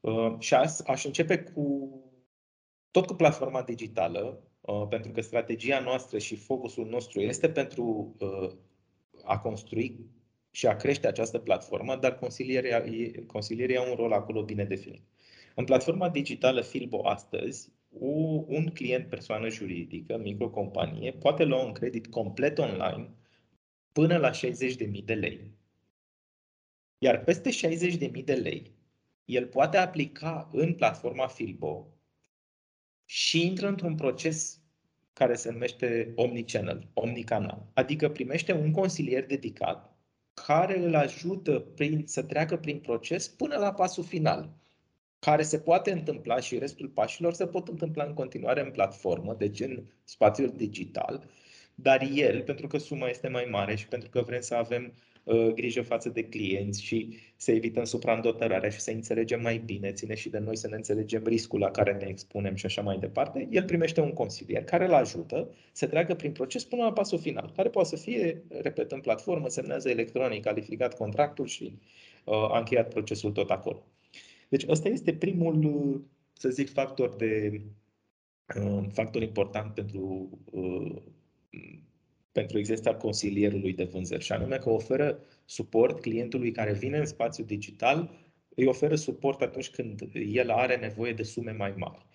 Uh, 0.00 0.34
și 0.38 0.54
aș, 0.54 0.78
aș 0.86 1.04
începe 1.04 1.38
cu 1.38 1.90
tot 2.90 3.06
cu 3.06 3.14
platforma 3.14 3.62
digitală, 3.62 4.42
uh, 4.60 4.86
pentru 4.88 5.10
că 5.10 5.20
strategia 5.20 5.80
noastră 5.80 6.18
și 6.18 6.36
focusul 6.36 6.86
nostru 6.86 7.20
este 7.20 7.50
pentru 7.50 8.16
uh, 8.18 8.50
a 9.24 9.38
construi 9.38 10.10
și 10.50 10.66
a 10.66 10.76
crește 10.76 11.06
această 11.06 11.38
platformă, 11.38 11.96
dar 11.96 12.18
consilierii, 12.18 13.26
consilierii 13.26 13.76
au 13.76 13.88
un 13.88 13.96
rol 13.96 14.12
acolo 14.12 14.42
bine 14.42 14.64
definit. 14.64 15.02
În 15.54 15.64
platforma 15.64 16.08
digitală 16.08 16.60
Filbo 16.60 17.08
astăzi, 17.08 17.72
un 18.46 18.66
client 18.66 19.08
persoană 19.08 19.48
juridică, 19.48 20.18
microcompanie, 20.18 21.12
poate 21.12 21.44
lua 21.44 21.64
un 21.64 21.72
credit 21.72 22.06
complet 22.06 22.58
online 22.58 23.10
până 23.92 24.16
la 24.16 24.30
60.000 24.30 25.04
de 25.04 25.14
lei. 25.14 25.50
Iar 26.98 27.24
peste 27.24 27.50
60.000 27.50 28.24
de 28.24 28.34
lei, 28.34 28.70
el 29.24 29.46
poate 29.46 29.76
aplica 29.76 30.48
în 30.52 30.74
platforma 30.74 31.26
Filbo 31.26 31.86
și 33.04 33.46
intră 33.46 33.68
într-un 33.68 33.94
proces 33.94 34.60
care 35.12 35.34
se 35.34 35.50
numește 35.50 36.12
omnichannel, 36.14 36.88
omnicanal. 36.94 37.70
Adică 37.74 38.08
primește 38.08 38.52
un 38.52 38.70
consilier 38.70 39.26
dedicat 39.26 39.96
care 40.46 40.78
îl 40.78 40.94
ajută 40.94 41.58
prin, 41.58 42.06
să 42.06 42.22
treacă 42.22 42.56
prin 42.56 42.78
proces 42.78 43.28
până 43.28 43.56
la 43.56 43.72
pasul 43.72 44.04
final 44.04 44.61
care 45.26 45.42
se 45.42 45.58
poate 45.58 45.92
întâmpla 45.92 46.40
și 46.40 46.58
restul 46.58 46.88
pașilor 46.88 47.32
se 47.32 47.46
pot 47.46 47.68
întâmpla 47.68 48.04
în 48.04 48.14
continuare 48.14 48.60
în 48.60 48.70
platformă, 48.70 49.34
deci 49.38 49.60
în 49.60 49.84
spațiul 50.04 50.52
digital, 50.56 51.24
dar 51.74 52.08
el, 52.14 52.42
pentru 52.42 52.66
că 52.66 52.78
suma 52.78 53.08
este 53.08 53.28
mai 53.28 53.48
mare 53.50 53.74
și 53.74 53.88
pentru 53.88 54.08
că 54.08 54.20
vrem 54.20 54.40
să 54.40 54.54
avem 54.54 54.92
uh, 55.24 55.52
grijă 55.54 55.82
față 55.82 56.08
de 56.08 56.24
clienți 56.24 56.82
și 56.82 57.18
să 57.36 57.52
evităm 57.52 57.84
supraîndotărarea 57.84 58.68
și 58.68 58.80
să 58.80 58.90
înțelegem 58.90 59.40
mai 59.40 59.58
bine, 59.58 59.92
ține 59.92 60.14
și 60.14 60.28
de 60.28 60.38
noi 60.38 60.56
să 60.56 60.68
ne 60.68 60.76
înțelegem 60.76 61.22
riscul 61.24 61.60
la 61.60 61.70
care 61.70 61.92
ne 61.92 62.06
expunem 62.08 62.54
și 62.54 62.66
așa 62.66 62.82
mai 62.82 62.98
departe, 62.98 63.48
el 63.50 63.64
primește 63.64 64.00
un 64.00 64.12
consilier 64.12 64.64
care 64.64 64.84
îl 64.84 64.94
ajută 64.94 65.54
să 65.72 65.86
treacă 65.86 66.14
prin 66.14 66.32
proces 66.32 66.64
până 66.64 66.82
la 66.82 66.92
pasul 66.92 67.18
final, 67.18 67.52
care 67.56 67.68
poate 67.68 67.88
să 67.88 67.96
fie, 67.96 68.42
repet, 68.48 68.92
în 68.92 69.00
platformă, 69.00 69.48
semnează 69.48 69.88
electronic, 69.88 70.44
calificat 70.44 70.96
contractul 70.96 71.46
și 71.46 71.78
uh, 72.24 72.34
a 72.34 72.58
încheiat 72.58 72.88
procesul 72.88 73.30
tot 73.30 73.50
acolo. 73.50 73.86
Deci 74.52 74.64
ăsta 74.68 74.88
este 74.88 75.14
primul, 75.14 76.04
să 76.32 76.48
zic, 76.48 76.72
factor 76.72 77.14
de 77.14 77.60
uh, 78.56 78.84
factor 78.92 79.22
important 79.22 79.74
pentru 79.74 80.30
uh, 80.50 81.02
pentru 82.32 82.58
existența 82.58 82.94
consilierului 82.98 83.72
de 83.72 83.84
vânzări 83.84 84.22
și 84.22 84.32
anume 84.32 84.56
că 84.56 84.70
oferă 84.70 85.18
suport 85.44 86.00
clientului 86.00 86.50
care 86.50 86.72
vine 86.72 86.98
în 86.98 87.06
spațiu 87.06 87.44
digital, 87.44 88.10
îi 88.54 88.66
oferă 88.66 88.94
suport 88.94 89.40
atunci 89.40 89.70
când 89.70 90.10
el 90.12 90.50
are 90.50 90.76
nevoie 90.76 91.12
de 91.12 91.22
sume 91.22 91.52
mai 91.52 91.74
mari. 91.76 92.06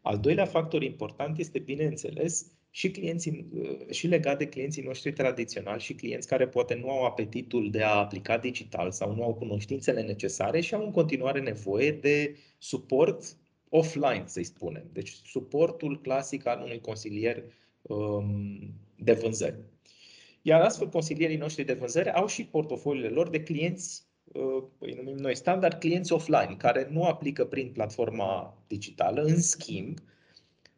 Al 0.00 0.18
doilea 0.18 0.46
factor 0.46 0.82
important 0.82 1.38
este, 1.38 1.58
bineînțeles, 1.58 2.52
și, 2.76 2.90
clienții, 2.90 3.46
și 3.90 4.06
legat 4.06 4.38
de 4.38 4.46
clienții 4.46 4.82
noștri 4.82 5.12
tradiționali 5.12 5.80
și 5.80 5.94
clienți 5.94 6.28
care 6.28 6.48
poate 6.48 6.74
nu 6.74 6.90
au 6.90 7.04
apetitul 7.04 7.70
de 7.70 7.82
a 7.82 7.94
aplica 7.94 8.38
digital 8.38 8.90
sau 8.90 9.14
nu 9.14 9.22
au 9.22 9.34
cunoștințele 9.34 10.02
necesare 10.02 10.60
și 10.60 10.74
au 10.74 10.84
în 10.84 10.90
continuare 10.90 11.40
nevoie 11.40 11.92
de 11.92 12.36
suport 12.58 13.36
offline, 13.68 14.22
să-i 14.26 14.44
spunem. 14.44 14.84
Deci 14.92 15.10
suportul 15.10 16.00
clasic 16.00 16.46
al 16.46 16.62
unui 16.64 16.80
consilier 16.80 17.42
um, 17.82 18.74
de 18.96 19.12
vânzări. 19.12 19.58
Iar 20.42 20.60
astfel, 20.60 20.88
consilierii 20.88 21.36
noștri 21.36 21.64
de 21.64 21.74
vânzări 21.74 22.12
au 22.12 22.26
și 22.26 22.44
portofoliile 22.44 23.08
lor 23.08 23.28
de 23.28 23.42
clienți, 23.42 24.06
uh, 24.24 24.62
îi 24.78 24.92
numim 24.92 25.16
noi 25.16 25.36
standard, 25.36 25.78
clienți 25.78 26.12
offline, 26.12 26.54
care 26.58 26.88
nu 26.90 27.04
aplică 27.04 27.44
prin 27.44 27.70
platforma 27.72 28.62
digitală, 28.66 29.22
în 29.22 29.40
schimb, 29.40 29.98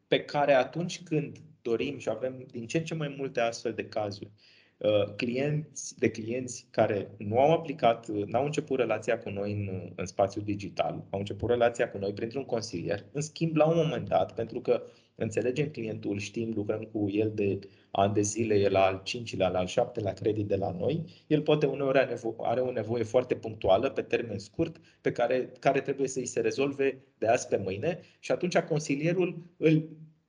pe 0.08 0.20
care 0.20 0.52
atunci 0.52 1.02
când 1.02 1.36
dorim 1.62 1.98
și 1.98 2.08
avem 2.08 2.46
din 2.50 2.66
ce 2.66 2.78
în 2.78 2.84
ce 2.84 2.94
mai 2.94 3.14
multe 3.18 3.40
astfel 3.40 3.72
de 3.72 3.84
cazuri, 3.84 4.30
uh, 4.76 5.14
clienți, 5.16 5.98
de 5.98 6.10
clienți 6.10 6.66
care 6.70 7.10
nu 7.18 7.38
au 7.38 7.52
aplicat, 7.52 8.08
uh, 8.08 8.24
n-au 8.24 8.44
început 8.44 8.78
relația 8.78 9.18
cu 9.18 9.30
noi 9.30 9.52
în, 9.52 9.92
în 9.96 10.06
spațiul 10.06 10.44
digital, 10.44 11.04
au 11.10 11.18
început 11.18 11.48
relația 11.48 11.90
cu 11.90 11.98
noi 11.98 12.12
printr-un 12.12 12.44
consilier. 12.44 13.04
În 13.12 13.20
schimb, 13.20 13.56
la 13.56 13.66
un 13.66 13.76
moment 13.76 14.08
dat, 14.08 14.34
pentru 14.34 14.60
că 14.60 14.82
înțelegem 15.20 15.68
clientul, 15.68 16.18
știm, 16.18 16.52
lucrăm 16.54 16.82
cu 16.82 17.10
el 17.10 17.32
de 17.34 17.58
ani 17.90 18.14
de 18.14 18.20
zile, 18.20 18.54
el 18.54 18.74
al 18.76 19.00
cincilea, 19.04 19.48
al 19.48 19.66
șaptelea 19.66 20.12
credit 20.12 20.46
de 20.46 20.56
la 20.56 20.70
noi, 20.70 21.04
el 21.26 21.42
poate 21.42 21.66
uneori 21.66 21.98
are, 21.98 22.14
nevo- 22.14 22.36
are 22.38 22.60
o 22.60 22.70
nevoie 22.70 23.02
foarte 23.02 23.34
punctuală, 23.34 23.90
pe 23.90 24.02
termen 24.02 24.38
scurt, 24.38 24.76
pe 25.00 25.12
care, 25.12 25.52
care 25.60 25.80
trebuie 25.80 26.08
să 26.08 26.18
îi 26.18 26.26
se 26.26 26.40
rezolve 26.40 27.04
de 27.18 27.26
azi 27.26 27.48
pe 27.48 27.56
mâine 27.56 28.00
și 28.18 28.32
atunci 28.32 28.58
consilierul 28.58 29.42
îl 29.56 29.88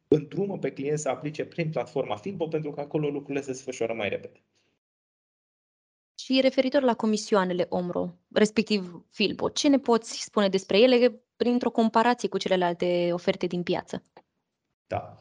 îndrumă 0.10 0.58
pe 0.58 0.72
client 0.72 1.00
să 1.00 1.10
aplice 1.10 1.46
prin 1.46 1.70
platforma 1.70 2.16
Filbo 2.16 2.48
pentru 2.48 2.72
că 2.72 2.80
acolo 2.80 3.10
lucrurile 3.10 3.42
se 3.42 3.52
desfășoară 3.52 3.94
mai 3.94 4.10
repede. 4.10 4.42
Și 6.20 6.40
referitor 6.42 6.82
la 6.82 6.96
comisioanele 6.96 7.66
OMRO, 7.70 8.16
respectiv 8.34 9.06
Filbo, 9.10 9.50
ce 9.50 9.68
ne 9.68 9.80
poți 9.80 10.22
spune 10.22 10.50
despre 10.50 10.80
ele 10.80 11.22
printr-o 11.36 11.72
comparație 11.72 12.30
cu 12.30 12.38
celelalte 12.38 13.10
oferte 13.12 13.48
din 13.48 13.64
piață? 13.64 14.04
Da. 14.88 15.18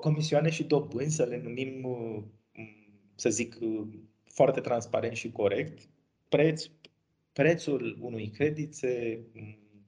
Comisioane 0.00 0.50
și 0.50 0.64
dobânzi, 0.64 1.16
să 1.16 1.24
le 1.24 1.40
numim, 1.42 1.86
să 3.14 3.28
zic, 3.30 3.58
foarte 4.24 4.60
transparent 4.60 5.16
și 5.16 5.32
corect. 5.32 5.88
Preț, 6.28 6.64
prețul 7.32 7.98
unui 8.00 8.28
credit 8.28 8.74
se 8.74 9.20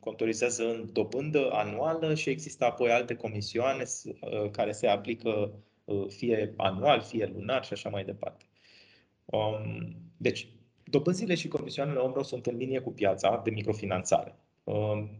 contorizează 0.00 0.68
în 0.68 0.88
dobândă 0.92 1.50
anuală 1.52 2.14
și 2.14 2.30
există 2.30 2.64
apoi 2.64 2.90
alte 2.90 3.14
comisioane 3.14 3.82
uh, 4.04 4.50
care 4.50 4.72
se 4.72 4.86
aplică 4.86 5.52
uh, 5.84 6.06
fie 6.08 6.54
anual, 6.56 7.00
fie 7.00 7.32
lunar 7.34 7.64
și 7.64 7.72
așa 7.72 7.88
mai 7.88 8.04
departe. 8.04 8.44
Um, 9.24 9.96
deci, 10.16 10.48
dobânzile 10.84 11.34
și 11.34 11.48
comisioanele 11.48 11.98
OMRO 11.98 12.22
sunt 12.22 12.46
în 12.46 12.56
linie 12.56 12.80
cu 12.80 12.92
piața 12.92 13.40
de 13.44 13.50
microfinanțare. 13.50 14.34
Um, 14.64 15.10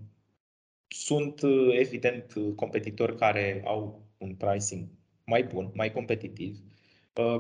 sunt, 0.89 1.43
uh, 1.43 1.79
evident, 1.79 2.35
competitori 2.57 3.17
care 3.17 3.63
au 3.65 4.03
un 4.19 4.35
pricing 4.35 4.87
mai 5.25 5.45
bun, 5.45 5.71
mai 5.75 5.93
competitiv, 5.93 6.59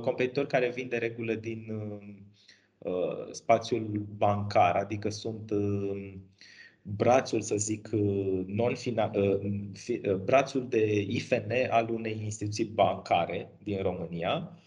competitori 0.01 0.48
care 0.48 0.70
vin 0.70 0.88
de 0.88 0.96
regulă 0.96 1.35
din 1.35 1.66
spațiul 3.31 4.07
bancar, 4.16 4.77
adică 4.77 5.09
sunt 5.09 5.51
brațul, 6.96 7.40
să 7.40 7.57
zic, 7.57 7.88
uh, 7.92 8.42
non 8.46 8.72
uh, 8.72 9.38
uh, 10.05 10.14
brațul 10.14 10.68
de 10.68 11.01
IFN 11.01 11.53
al 11.70 11.88
unei 11.90 12.20
instituții 12.24 12.64
bancare 12.64 13.51
din 13.62 13.83
România 13.83 14.59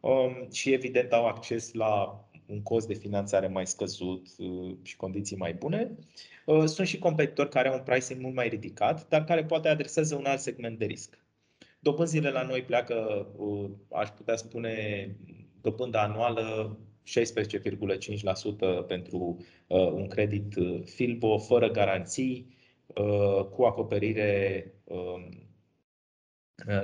um, 0.00 0.48
și 0.52 0.72
evident 0.72 1.12
au 1.12 1.26
acces 1.26 1.72
la 1.72 2.24
un 2.46 2.62
cost 2.62 2.86
de 2.86 2.94
finanțare 2.94 3.46
mai 3.46 3.66
scăzut 3.66 4.26
și 4.82 4.96
condiții 4.96 5.36
mai 5.36 5.54
bune. 5.54 5.90
Sunt 6.64 6.86
și 6.86 6.98
competitori 6.98 7.48
care 7.48 7.68
au 7.68 7.74
un 7.74 7.82
pricing 7.84 8.20
mult 8.20 8.34
mai 8.34 8.48
ridicat, 8.48 9.08
dar 9.08 9.24
care 9.24 9.44
poate 9.44 9.68
adresează 9.68 10.14
un 10.14 10.24
alt 10.24 10.40
segment 10.40 10.78
de 10.78 10.84
risc. 10.84 11.18
Dobânzile 11.78 12.30
la 12.30 12.42
noi 12.42 12.62
pleacă, 12.62 13.26
aș 13.90 14.08
putea 14.08 14.36
spune, 14.36 15.06
dobânda 15.60 16.02
anuală 16.02 16.76
16,5% 17.18 18.86
pentru 18.86 19.36
uh, 19.66 19.90
un 19.92 20.08
credit 20.08 20.56
uh, 20.56 20.82
Filbo 20.84 21.38
fără 21.38 21.70
garanții, 21.70 22.56
uh, 22.86 23.44
cu 23.44 23.62
acoperire 23.62 24.64
um, 24.84 25.28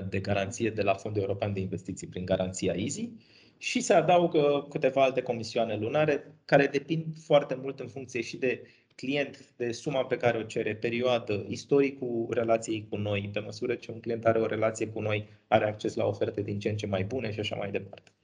de 0.09 0.19
garanție 0.19 0.71
de 0.71 0.83
la 0.83 0.95
Fondul 0.95 1.23
European 1.23 1.53
de 1.53 1.61
Investiții 1.61 2.07
prin 2.07 2.25
garanția 2.25 2.75
EASY 2.77 3.11
și 3.59 3.81
se 3.81 3.93
adaugă 3.93 4.67
câteva 4.69 5.03
alte 5.03 5.23
comisioane 5.23 5.77
lunare 5.77 6.35
care 6.45 6.67
depind 6.67 7.05
foarte 7.19 7.55
mult 7.55 7.81
în 7.81 7.89
funcție 7.89 8.21
și 8.21 8.37
de 8.37 8.63
client, 8.95 9.53
de 9.57 9.73
suma 9.73 10.05
pe 10.05 10.17
care 10.17 10.39
o 10.39 10.43
cere, 10.43 10.77
perioadă, 10.77 11.45
istoricul 11.49 12.27
relației 12.31 12.87
cu 12.89 12.97
noi, 12.97 13.31
pe 13.33 13.39
măsură 13.39 13.75
ce 13.75 13.93
un 13.93 14.01
client 14.01 14.27
are 14.27 14.39
o 14.39 14.47
relație 14.47 14.89
cu 14.89 15.01
noi, 15.01 15.29
are 15.49 15.65
acces 15.65 15.95
la 15.95 16.07
oferte 16.07 16.43
din 16.43 16.59
ce 16.59 16.69
în 16.69 16.77
ce 16.77 16.87
mai 16.87 17.05
bune 17.05 17.33
și 17.33 17.41
așa 17.41 17.57
mai 17.57 17.71
departe. 17.71 18.16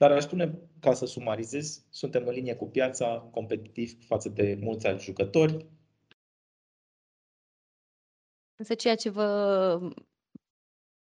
Dar 0.00 0.12
aș 0.12 0.22
spune, 0.22 0.58
ca 0.80 0.94
să 0.94 1.06
sumarizez, 1.06 1.84
suntem 1.90 2.26
în 2.26 2.32
linie 2.32 2.54
cu 2.54 2.68
piața, 2.68 3.28
competitiv 3.30 4.06
față 4.06 4.28
de 4.28 4.58
mulți 4.60 4.86
alți 4.86 5.04
jucători. 5.04 5.66
Însă 8.56 8.74
ceea 8.74 8.94
ce 8.94 9.10
vă 9.10 9.92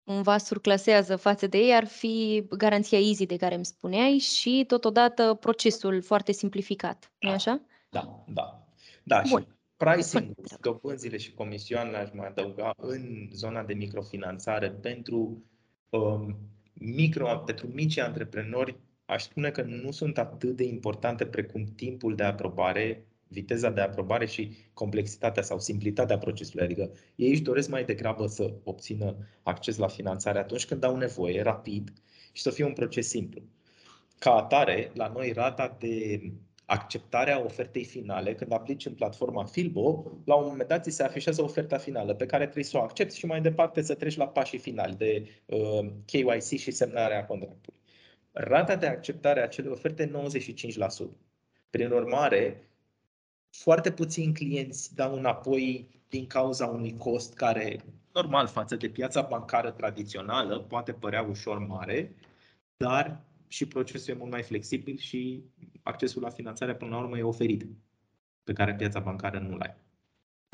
cumva 0.04 0.38
surclasează 0.38 1.16
față 1.16 1.46
de 1.46 1.58
ei 1.58 1.74
ar 1.74 1.86
fi 1.86 2.46
garanția 2.56 2.98
easy 2.98 3.26
de 3.26 3.36
care 3.36 3.54
îmi 3.54 3.64
spuneai 3.64 4.18
și 4.18 4.64
totodată 4.66 5.34
procesul 5.34 6.02
foarte 6.02 6.32
simplificat, 6.32 7.12
nu 7.18 7.28
da, 7.28 7.34
așa? 7.34 7.60
Da, 7.90 8.24
da. 8.28 8.66
Da, 9.02 9.22
Bun. 9.30 9.40
și 9.40 9.46
Pricing, 9.76 10.34
dobânzile 10.60 11.16
și 11.16 11.34
comisioanele 11.34 11.96
aș 11.96 12.10
mai 12.12 12.26
adăuga 12.26 12.70
în 12.76 13.28
zona 13.32 13.64
de 13.64 13.74
microfinanțare 13.74 14.70
pentru 14.70 15.42
um, 15.90 16.36
micro, 16.72 17.38
pentru 17.38 17.66
mici 17.66 17.98
antreprenori, 17.98 18.78
aș 19.08 19.22
spune 19.22 19.50
că 19.50 19.62
nu 19.62 19.90
sunt 19.90 20.18
atât 20.18 20.56
de 20.56 20.64
importante 20.64 21.26
precum 21.26 21.64
timpul 21.76 22.14
de 22.14 22.22
aprobare, 22.22 23.06
viteza 23.28 23.70
de 23.70 23.80
aprobare 23.80 24.26
și 24.26 24.56
complexitatea 24.74 25.42
sau 25.42 25.58
simplitatea 25.58 26.18
procesului. 26.18 26.64
Adică 26.64 26.90
ei 27.14 27.30
își 27.30 27.42
doresc 27.42 27.68
mai 27.68 27.84
degrabă 27.84 28.26
să 28.26 28.52
obțină 28.64 29.16
acces 29.42 29.76
la 29.76 29.88
finanțare 29.88 30.38
atunci 30.38 30.66
când 30.66 30.84
au 30.84 30.96
nevoie, 30.96 31.42
rapid, 31.42 31.92
și 32.32 32.42
să 32.42 32.50
fie 32.50 32.64
un 32.64 32.72
proces 32.72 33.08
simplu. 33.08 33.42
Ca 34.18 34.34
atare, 34.34 34.90
la 34.94 35.08
noi 35.08 35.32
rata 35.32 35.76
de 35.78 36.20
acceptarea 36.64 37.44
ofertei 37.44 37.84
finale, 37.84 38.34
când 38.34 38.52
aplici 38.52 38.86
în 38.86 38.94
platforma 38.94 39.44
Filbo, 39.44 40.12
la 40.24 40.34
un 40.34 40.46
moment 40.48 40.68
dat 40.68 40.82
ți 40.82 40.90
se 40.90 41.02
afișează 41.02 41.42
oferta 41.42 41.78
finală 41.78 42.14
pe 42.14 42.26
care 42.26 42.44
trebuie 42.44 42.64
să 42.64 42.76
o 42.76 42.82
accepti 42.82 43.18
și 43.18 43.26
mai 43.26 43.40
departe 43.40 43.82
să 43.82 43.94
treci 43.94 44.16
la 44.16 44.28
pașii 44.28 44.58
finali 44.58 44.94
de 44.94 45.28
uh, 45.46 45.88
KYC 46.06 46.58
și 46.58 46.70
semnarea 46.70 47.26
contractului. 47.26 47.77
Rata 48.40 48.76
de 48.76 48.86
acceptare 48.86 49.40
a 49.40 49.42
acelei 49.42 49.70
oferte 49.70 50.10
95%. 50.10 50.10
Prin 51.70 51.90
urmare, 51.90 52.70
foarte 53.50 53.92
puțini 53.92 54.32
clienți 54.32 54.94
dau 54.94 55.16
înapoi 55.16 55.88
din 56.08 56.26
cauza 56.26 56.66
unui 56.66 56.96
cost 56.96 57.34
care, 57.34 57.84
normal, 58.12 58.46
față 58.46 58.76
de 58.76 58.88
piața 58.88 59.22
bancară 59.22 59.70
tradițională, 59.70 60.60
poate 60.60 60.92
părea 60.92 61.22
ușor 61.22 61.58
mare, 61.58 62.14
dar 62.76 63.20
și 63.48 63.66
procesul 63.66 64.14
e 64.14 64.16
mult 64.16 64.30
mai 64.30 64.42
flexibil 64.42 64.96
și 64.96 65.42
accesul 65.82 66.22
la 66.22 66.30
finanțare 66.30 66.74
până 66.74 66.90
la 66.90 66.98
urmă 66.98 67.18
e 67.18 67.22
oferit, 67.22 67.66
pe 68.44 68.52
care 68.52 68.74
piața 68.74 69.00
bancară 69.00 69.38
nu 69.38 69.56
l-ai. 69.56 69.74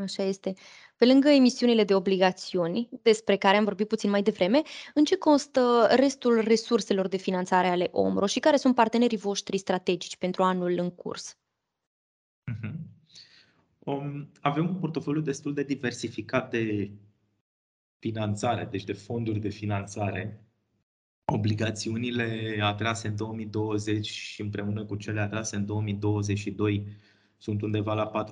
Așa 0.03 0.23
este. 0.23 0.55
Pe 0.97 1.05
lângă 1.05 1.29
emisiunile 1.29 1.85
de 1.85 1.95
obligațiuni, 1.95 2.89
despre 3.03 3.37
care 3.37 3.57
am 3.57 3.65
vorbit 3.65 3.89
puțin 3.89 4.11
mai 4.11 4.23
devreme, 4.23 4.63
în 4.95 5.05
ce 5.05 5.17
constă 5.17 5.89
restul 5.97 6.41
resurselor 6.41 7.09
de 7.09 7.17
finanțare 7.17 7.67
ale 7.67 7.89
OMRO 7.91 8.27
și 8.27 8.41
care 8.41 8.57
sunt 8.57 8.75
partenerii 8.75 9.19
voștri 9.19 9.59
strategici 9.59 10.17
pentru 10.17 10.43
anul 10.43 10.79
în 10.79 10.91
curs? 10.91 11.39
Uh-huh. 12.53 12.73
Um, 13.79 14.31
avem 14.41 14.69
un 14.69 14.75
portofoliu 14.75 15.21
destul 15.21 15.55
de 15.55 15.63
diversificat 15.63 16.51
de 16.51 16.91
finanțare, 17.99 18.65
deci 18.65 18.85
de 18.85 18.93
fonduri 18.93 19.39
de 19.39 19.49
finanțare 19.49 20.45
Obligațiunile 21.33 22.59
atrase 22.61 23.09
în 23.09 23.17
2020 23.17 24.07
și 24.07 24.41
împreună 24.41 24.85
cu 24.85 24.97
cele 24.97 25.21
atrase 25.21 25.57
în 25.57 25.67
2022 25.67 26.87
sunt 27.45 27.63
undeva 27.63 27.95
la 27.95 28.27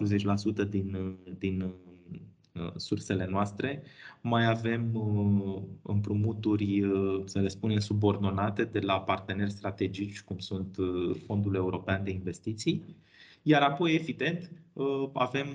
40% 0.64 0.68
din, 0.68 1.16
din 1.38 1.60
uh, 1.60 2.72
sursele 2.76 3.26
noastre. 3.30 3.82
Mai 4.20 4.46
avem 4.46 4.94
uh, 4.94 5.62
împrumuturi, 5.82 6.82
uh, 6.82 7.22
să 7.24 7.38
le 7.38 7.48
spunem, 7.48 7.78
subordonate 7.78 8.64
de 8.64 8.80
la 8.80 9.00
parteneri 9.00 9.50
strategici, 9.50 10.22
cum 10.22 10.38
sunt 10.38 10.76
Fondul 11.26 11.54
European 11.54 12.04
de 12.04 12.10
Investiții. 12.10 12.96
Iar 13.42 13.62
apoi, 13.62 13.94
evident, 13.94 14.50
avem 15.12 15.46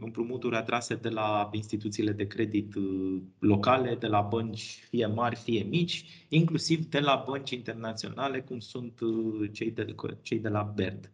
împrumuturi 0.00 0.56
atrase 0.56 0.94
de 0.94 1.08
la 1.08 1.50
instituțiile 1.52 2.12
de 2.12 2.26
credit 2.26 2.74
uh, 2.74 3.20
locale, 3.38 3.94
de 3.94 4.06
la 4.06 4.20
bănci 4.20 4.84
fie 4.88 5.06
mari, 5.06 5.36
fie 5.36 5.62
mici, 5.62 6.04
inclusiv 6.28 6.86
de 6.86 7.00
la 7.00 7.24
bănci 7.28 7.50
internaționale, 7.50 8.40
cum 8.40 8.58
sunt 8.58 9.00
uh, 9.00 9.50
cei 9.52 9.70
de, 9.70 9.94
cei 10.22 10.38
de 10.38 10.48
la 10.48 10.62
BERD. 10.62 11.10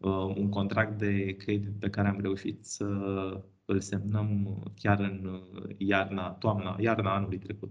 Uh, 0.00 0.34
un 0.36 0.48
contract 0.48 0.98
de 0.98 1.36
credit 1.36 1.78
pe 1.78 1.90
care 1.90 2.08
am 2.08 2.20
reușit 2.20 2.64
să 2.64 2.84
îl 3.64 3.80
semnăm 3.80 4.62
chiar 4.78 5.00
în 5.00 5.40
iarna, 5.76 6.30
toamna, 6.30 6.76
iarna 6.80 7.14
anului 7.14 7.38
trecut, 7.38 7.70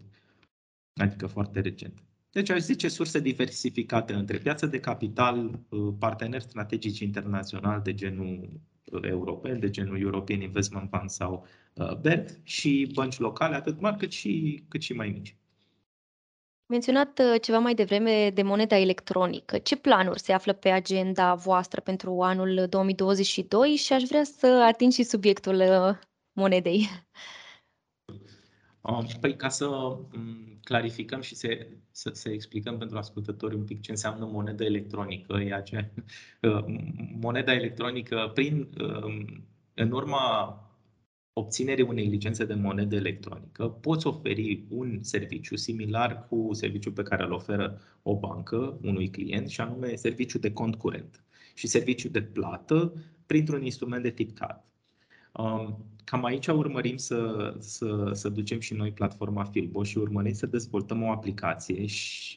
adică 0.96 1.28
foarte 1.28 1.60
recent. 1.60 2.04
Deci 2.32 2.50
aș 2.50 2.60
zice 2.60 2.88
surse 2.88 3.20
diversificate 3.20 4.14
între 4.14 4.38
piață 4.38 4.66
de 4.66 4.80
capital, 4.80 5.60
parteneri 6.00 6.44
strategici 6.44 7.00
internaționali 7.00 7.84
de 7.84 7.94
genul 7.94 8.50
europeni, 9.02 9.60
de 9.60 9.70
genul 9.70 10.00
European 10.00 10.42
Investment 10.42 10.90
Fund 10.90 11.10
sau 11.10 11.46
uh, 11.74 11.96
BERT 11.96 12.40
și 12.44 12.92
bănci 12.94 13.18
locale, 13.18 13.56
atât 13.56 13.80
mari 13.80 13.98
cât 13.98 14.12
și, 14.12 14.64
cât 14.68 14.82
și 14.82 14.94
mai 14.94 15.10
mici. 15.10 15.36
Menționat 16.68 17.20
uh, 17.20 17.42
ceva 17.42 17.60
mai 17.60 17.74
devreme 17.74 18.30
de 18.30 18.42
moneda 18.42 18.78
electronică. 18.78 19.58
Ce 19.58 19.76
planuri 19.76 20.20
se 20.20 20.34
află 20.34 20.54
pe 20.54 20.70
agenda 20.70 21.34
voastră 21.34 21.82
pentru 21.82 22.22
anul 22.22 22.66
2022 22.70 23.76
și 23.76 23.94
aș 23.94 24.04
vrea 24.04 24.24
să 24.24 24.48
ating 24.48 24.92
și 24.92 25.04
subiectul 25.04 25.56
uh, 25.56 25.98
monedei. 26.32 26.90
Um, 28.82 29.08
păi 29.20 29.36
ca 29.36 29.50
să 29.50 29.68
um, 29.68 30.60
clarificăm 30.64 31.22
și 31.22 31.36
să, 31.36 31.68
să, 31.92 32.10
să 32.14 32.30
explicăm 32.30 32.78
pentru 32.78 32.98
ascultători 32.98 33.56
un 33.56 33.66
pic 33.66 33.82
ce 33.82 33.92
înseamnă 33.92 34.26
monedă 34.26 34.64
electronică, 34.64 35.34
e 35.38 35.54
aceea, 35.54 35.92
uh, 36.42 36.64
moneda 37.22 37.54
electronică 37.54 38.32
prin, 38.34 38.70
um, 39.04 39.48
în 39.74 39.92
urma 39.92 40.60
obținerii 41.38 41.84
unei 41.84 42.08
licențe 42.08 42.46
de 42.46 42.54
monedă 42.54 42.96
electronică, 42.96 43.68
poți 43.68 44.08
oferi 44.08 44.64
un 44.70 45.00
serviciu 45.02 45.56
similar 45.56 46.28
cu 46.28 46.50
serviciul 46.52 46.92
pe 46.92 47.04
care 47.04 47.24
îl 47.24 47.32
oferă 47.32 47.82
o 48.04 48.16
bancă 48.20 48.80
unui 48.84 49.10
client, 49.10 49.50
și 49.50 49.62
anume 49.62 49.96
serviciu 49.96 50.38
de 50.38 50.52
cont 50.52 50.76
curent 50.76 51.24
și 51.54 51.68
serviciu 51.68 52.10
de 52.10 52.22
plată 52.22 52.94
printr-un 53.26 53.64
instrument 53.64 54.04
de 54.04 54.12
tip 54.12 54.38
card. 54.38 54.64
Cam 56.04 56.24
aici 56.24 56.48
urmărim 56.48 56.98
să, 56.98 57.54
să, 57.60 58.10
să 58.14 58.30
ducem 58.30 58.60
și 58.60 58.74
noi 58.74 58.92
platforma 58.92 59.44
Filbo 59.44 59.84
și 59.84 59.98
urmărim 59.98 60.34
să 60.34 60.46
dezvoltăm 60.46 61.04
o 61.04 61.12
aplicație 61.12 61.86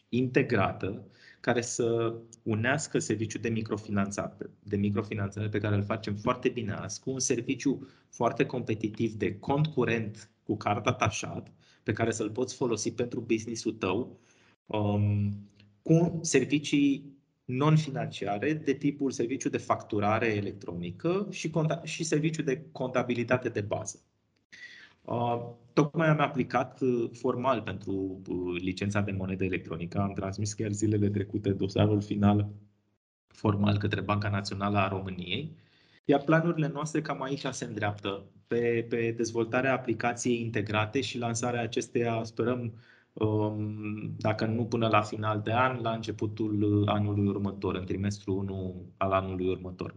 integrată 0.09 1.07
care 1.41 1.61
să 1.61 2.15
unească 2.43 2.99
serviciul 2.99 3.41
de 3.41 3.49
microfinanțare, 3.49 4.51
de 4.63 4.77
microfinanțare 4.77 5.49
pe 5.49 5.59
care 5.59 5.75
îl 5.75 5.85
facem 5.85 6.15
foarte 6.15 6.49
bine 6.49 6.73
azi, 6.73 7.01
cu 7.01 7.11
un 7.11 7.19
serviciu 7.19 7.89
foarte 8.09 8.47
competitiv 8.47 9.13
de 9.13 9.39
cont 9.39 9.67
curent 9.67 10.31
cu 10.43 10.57
card 10.57 10.87
atașat, 10.87 11.53
pe 11.83 11.93
care 11.93 12.11
să-l 12.11 12.31
poți 12.31 12.55
folosi 12.55 12.93
pentru 12.93 13.21
business-ul 13.21 13.73
tău, 13.73 14.21
um, 14.67 15.33
cu 15.83 16.19
servicii 16.23 17.17
non-financiare 17.45 18.53
de 18.53 18.73
tipul 18.73 19.11
serviciu 19.11 19.49
de 19.49 19.59
facturare 19.59 20.27
electronică 20.27 21.27
și, 21.31 21.51
și 21.83 22.05
serviciu 22.05 22.43
de 22.43 22.65
contabilitate 22.73 23.49
de 23.49 23.61
bază. 23.61 24.03
Uh, 25.09 25.41
tocmai 25.73 26.09
am 26.09 26.21
aplicat 26.21 26.81
uh, 26.81 27.11
formal 27.13 27.63
pentru 27.63 28.21
uh, 28.29 28.61
licența 28.61 29.01
de 29.01 29.13
monedă 29.13 29.45
electronică. 29.45 29.99
Am 29.99 30.13
transmis 30.13 30.53
chiar 30.53 30.71
zilele 30.71 31.09
trecute 31.09 31.51
dosarul 31.51 32.01
final 32.01 32.49
formal 33.27 33.79
către 33.79 34.01
Banca 34.01 34.29
Națională 34.29 34.79
a 34.79 34.89
României. 34.89 35.57
Iar 36.05 36.23
planurile 36.23 36.69
noastre 36.69 37.01
cam 37.01 37.23
aici 37.23 37.47
se 37.51 37.65
îndreaptă 37.65 38.25
pe, 38.47 38.87
pe 38.89 39.15
dezvoltarea 39.17 39.73
aplicației 39.73 40.41
integrate 40.41 41.01
și 41.01 41.19
lansarea 41.19 41.63
acesteia, 41.63 42.25
sperăm, 42.25 42.73
Um, 43.19 44.15
dacă 44.19 44.47
nu 44.47 44.65
până 44.65 44.89
la 44.89 45.03
final 45.03 45.41
de 45.41 45.53
an, 45.53 45.81
la 45.83 45.93
începutul 45.93 46.85
anului 46.87 47.27
următor, 47.27 47.75
în 47.75 47.85
trimestrul 47.85 48.37
1 48.37 48.75
al 48.97 49.13
anului 49.13 49.49
următor. 49.49 49.95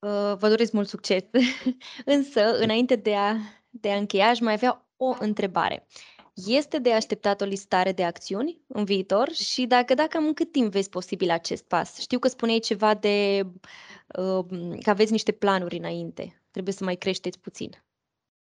Uh, 0.00 0.36
vă 0.38 0.48
doresc 0.48 0.72
mult 0.72 0.88
succes! 0.88 1.22
Însă, 2.04 2.40
înainte 2.58 2.96
de 2.96 3.14
a, 3.14 3.36
de 3.70 3.90
a 3.90 3.96
încheia, 3.96 4.28
aș 4.28 4.40
mai 4.40 4.52
avea 4.52 4.86
o 4.96 5.14
întrebare. 5.18 5.86
Este 6.46 6.78
de 6.78 6.92
așteptat 6.92 7.40
o 7.40 7.44
listare 7.44 7.92
de 7.92 8.04
acțiuni 8.04 8.60
în 8.66 8.84
viitor 8.84 9.30
și 9.32 9.66
dacă 9.66 9.94
da, 9.94 10.06
cam 10.06 10.26
în 10.26 10.34
cât 10.34 10.52
timp 10.52 10.72
vezi 10.72 10.88
posibil 10.88 11.30
acest 11.30 11.64
pas? 11.64 11.98
Știu 11.98 12.18
că 12.18 12.28
spuneai 12.28 12.58
ceva 12.58 12.94
de 12.94 13.46
uh, 14.18 14.44
că 14.82 14.90
aveți 14.90 15.12
niște 15.12 15.32
planuri 15.32 15.76
înainte. 15.76 16.42
Trebuie 16.50 16.74
să 16.74 16.84
mai 16.84 16.96
creșteți 16.96 17.38
puțin. 17.38 17.84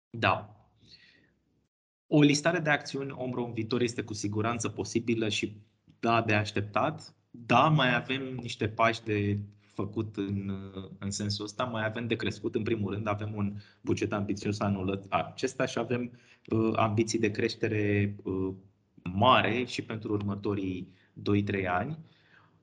Da, 0.10 0.57
o 2.07 2.21
listare 2.21 2.60
de 2.60 2.69
acțiuni 2.69 3.12
Omro 3.12 3.43
în 3.43 3.53
viitor 3.53 3.81
este 3.81 4.03
cu 4.03 4.13
siguranță 4.13 4.69
posibilă 4.69 5.29
și 5.29 5.62
da, 5.99 6.21
de 6.21 6.33
așteptat. 6.33 7.15
Da, 7.29 7.67
mai 7.67 7.95
avem 7.95 8.36
niște 8.36 8.67
pași 8.67 9.03
de 9.03 9.39
făcut 9.77 10.17
în, 10.17 10.51
în 10.99 11.11
sensul 11.11 11.45
ăsta, 11.45 11.63
mai 11.63 11.85
avem 11.85 12.07
de 12.07 12.15
crescut. 12.15 12.55
În 12.55 12.63
primul 12.63 12.93
rând, 12.93 13.07
avem 13.07 13.31
un 13.35 13.53
buget 13.81 14.13
ambițios 14.13 14.59
anul 14.59 15.05
acesta 15.09 15.65
și 15.65 15.79
avem 15.79 16.11
uh, 16.47 16.71
ambiții 16.75 17.19
de 17.19 17.31
creștere 17.31 18.15
uh, 18.23 18.53
mare 19.13 19.63
și 19.65 19.81
pentru 19.81 20.13
următorii 20.13 20.87
2-3 21.61 21.65
ani. 21.67 21.97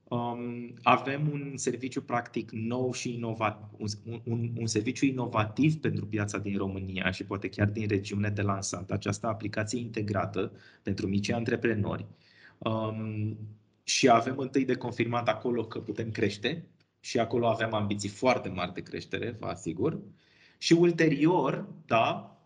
Um, 0.05 0.75
avem 0.83 1.31
un 1.33 1.53
serviciu 1.57 2.03
practic 2.03 2.51
nou 2.51 2.93
și 2.93 3.15
inovat, 3.15 3.71
un, 3.79 3.89
un, 4.25 4.51
un 4.57 4.67
serviciu 4.67 5.05
inovativ 5.05 5.75
pentru 5.81 6.07
piața 6.07 6.39
din 6.39 6.57
România 6.57 7.11
și 7.11 7.25
poate 7.25 7.49
chiar 7.49 7.69
din 7.69 7.89
regiune 7.89 8.29
de 8.29 8.43
lansat, 8.43 8.91
această 8.91 9.27
aplicație 9.27 9.81
integrată 9.81 10.53
pentru 10.83 11.07
mici 11.07 11.31
antreprenori. 11.31 12.07
Um, 12.59 13.37
și 13.83 14.09
avem 14.09 14.39
întâi 14.39 14.65
de 14.65 14.75
confirmat 14.75 15.29
acolo 15.29 15.65
că 15.65 15.79
putem 15.79 16.11
crește 16.11 16.69
și 17.05 17.19
acolo 17.19 17.47
avem 17.47 17.75
ambiții 17.75 18.09
foarte 18.09 18.49
mari 18.49 18.75
de 18.75 18.83
creștere, 18.83 19.37
vă 19.39 19.47
asigur. 19.47 20.01
Și 20.59 20.73
ulterior, 20.73 21.69
da, 21.87 22.39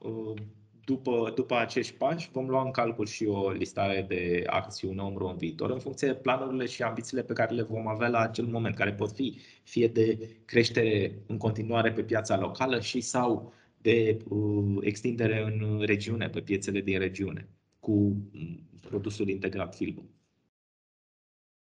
după, 0.84 1.32
după 1.34 1.54
acești 1.54 1.94
pași, 1.94 2.30
vom 2.32 2.48
lua 2.48 2.62
în 2.62 2.70
calcul 2.70 3.06
și 3.06 3.24
o 3.24 3.50
listare 3.50 4.04
de 4.08 4.44
acțiuni 4.46 5.00
omru 5.00 5.26
în 5.26 5.36
viitor, 5.36 5.70
în 5.70 5.78
funcție 5.78 6.08
de 6.08 6.14
planurile 6.14 6.66
și 6.66 6.82
ambițiile 6.82 7.22
pe 7.22 7.32
care 7.32 7.54
le 7.54 7.62
vom 7.62 7.88
avea 7.88 8.08
la 8.08 8.18
acel 8.18 8.44
moment, 8.44 8.74
care 8.74 8.92
pot 8.92 9.12
fi 9.12 9.38
fie 9.62 9.88
de 9.88 10.36
creștere 10.44 11.22
în 11.26 11.36
continuare 11.36 11.92
pe 11.92 12.02
piața 12.02 12.38
locală 12.38 12.80
și 12.80 13.00
sau 13.00 13.52
de 13.80 14.18
uh, 14.28 14.76
extindere 14.80 15.42
în 15.42 15.80
regiune, 15.80 16.28
pe 16.28 16.40
piețele 16.40 16.80
din 16.80 16.98
regiune, 16.98 17.48
cu 17.80 17.92
mm, 18.32 18.68
produsul 18.80 19.28
integrat 19.28 19.74
Filbo. 19.74 20.02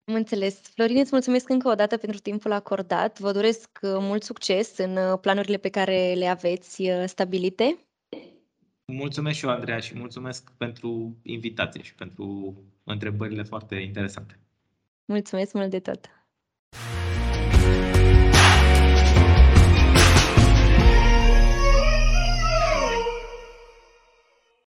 Am 0.06 0.14
înțeles. 0.14 0.60
Florin, 0.74 0.98
îți 0.98 1.10
mulțumesc 1.12 1.50
încă 1.50 1.68
o 1.70 1.76
dată 1.76 1.98
pentru 1.98 2.20
timpul 2.20 2.52
acordat. 2.52 3.20
Vă 3.20 3.32
doresc 3.32 3.80
uh, 3.82 3.90
mult 4.00 4.24
succes 4.24 4.78
în 4.78 4.98
uh, 4.98 5.20
planurile 5.22 5.58
pe 5.58 5.70
care 5.70 6.14
le 6.14 6.26
aveți 6.28 6.82
uh, 6.82 7.04
stabilite. 7.06 7.78
Mulțumesc 8.86 9.38
și 9.38 9.46
eu, 9.46 9.52
Andreea, 9.52 9.80
și 9.80 9.98
mulțumesc 9.98 10.52
pentru 10.58 11.18
invitație 11.24 11.82
și 11.82 11.96
pentru 11.96 12.56
întrebările 12.84 13.44
foarte 13.44 13.76
interesante. 13.76 14.40
Mulțumesc 15.06 15.54
mult 15.54 15.70
de 15.70 15.80
tot! 15.80 16.10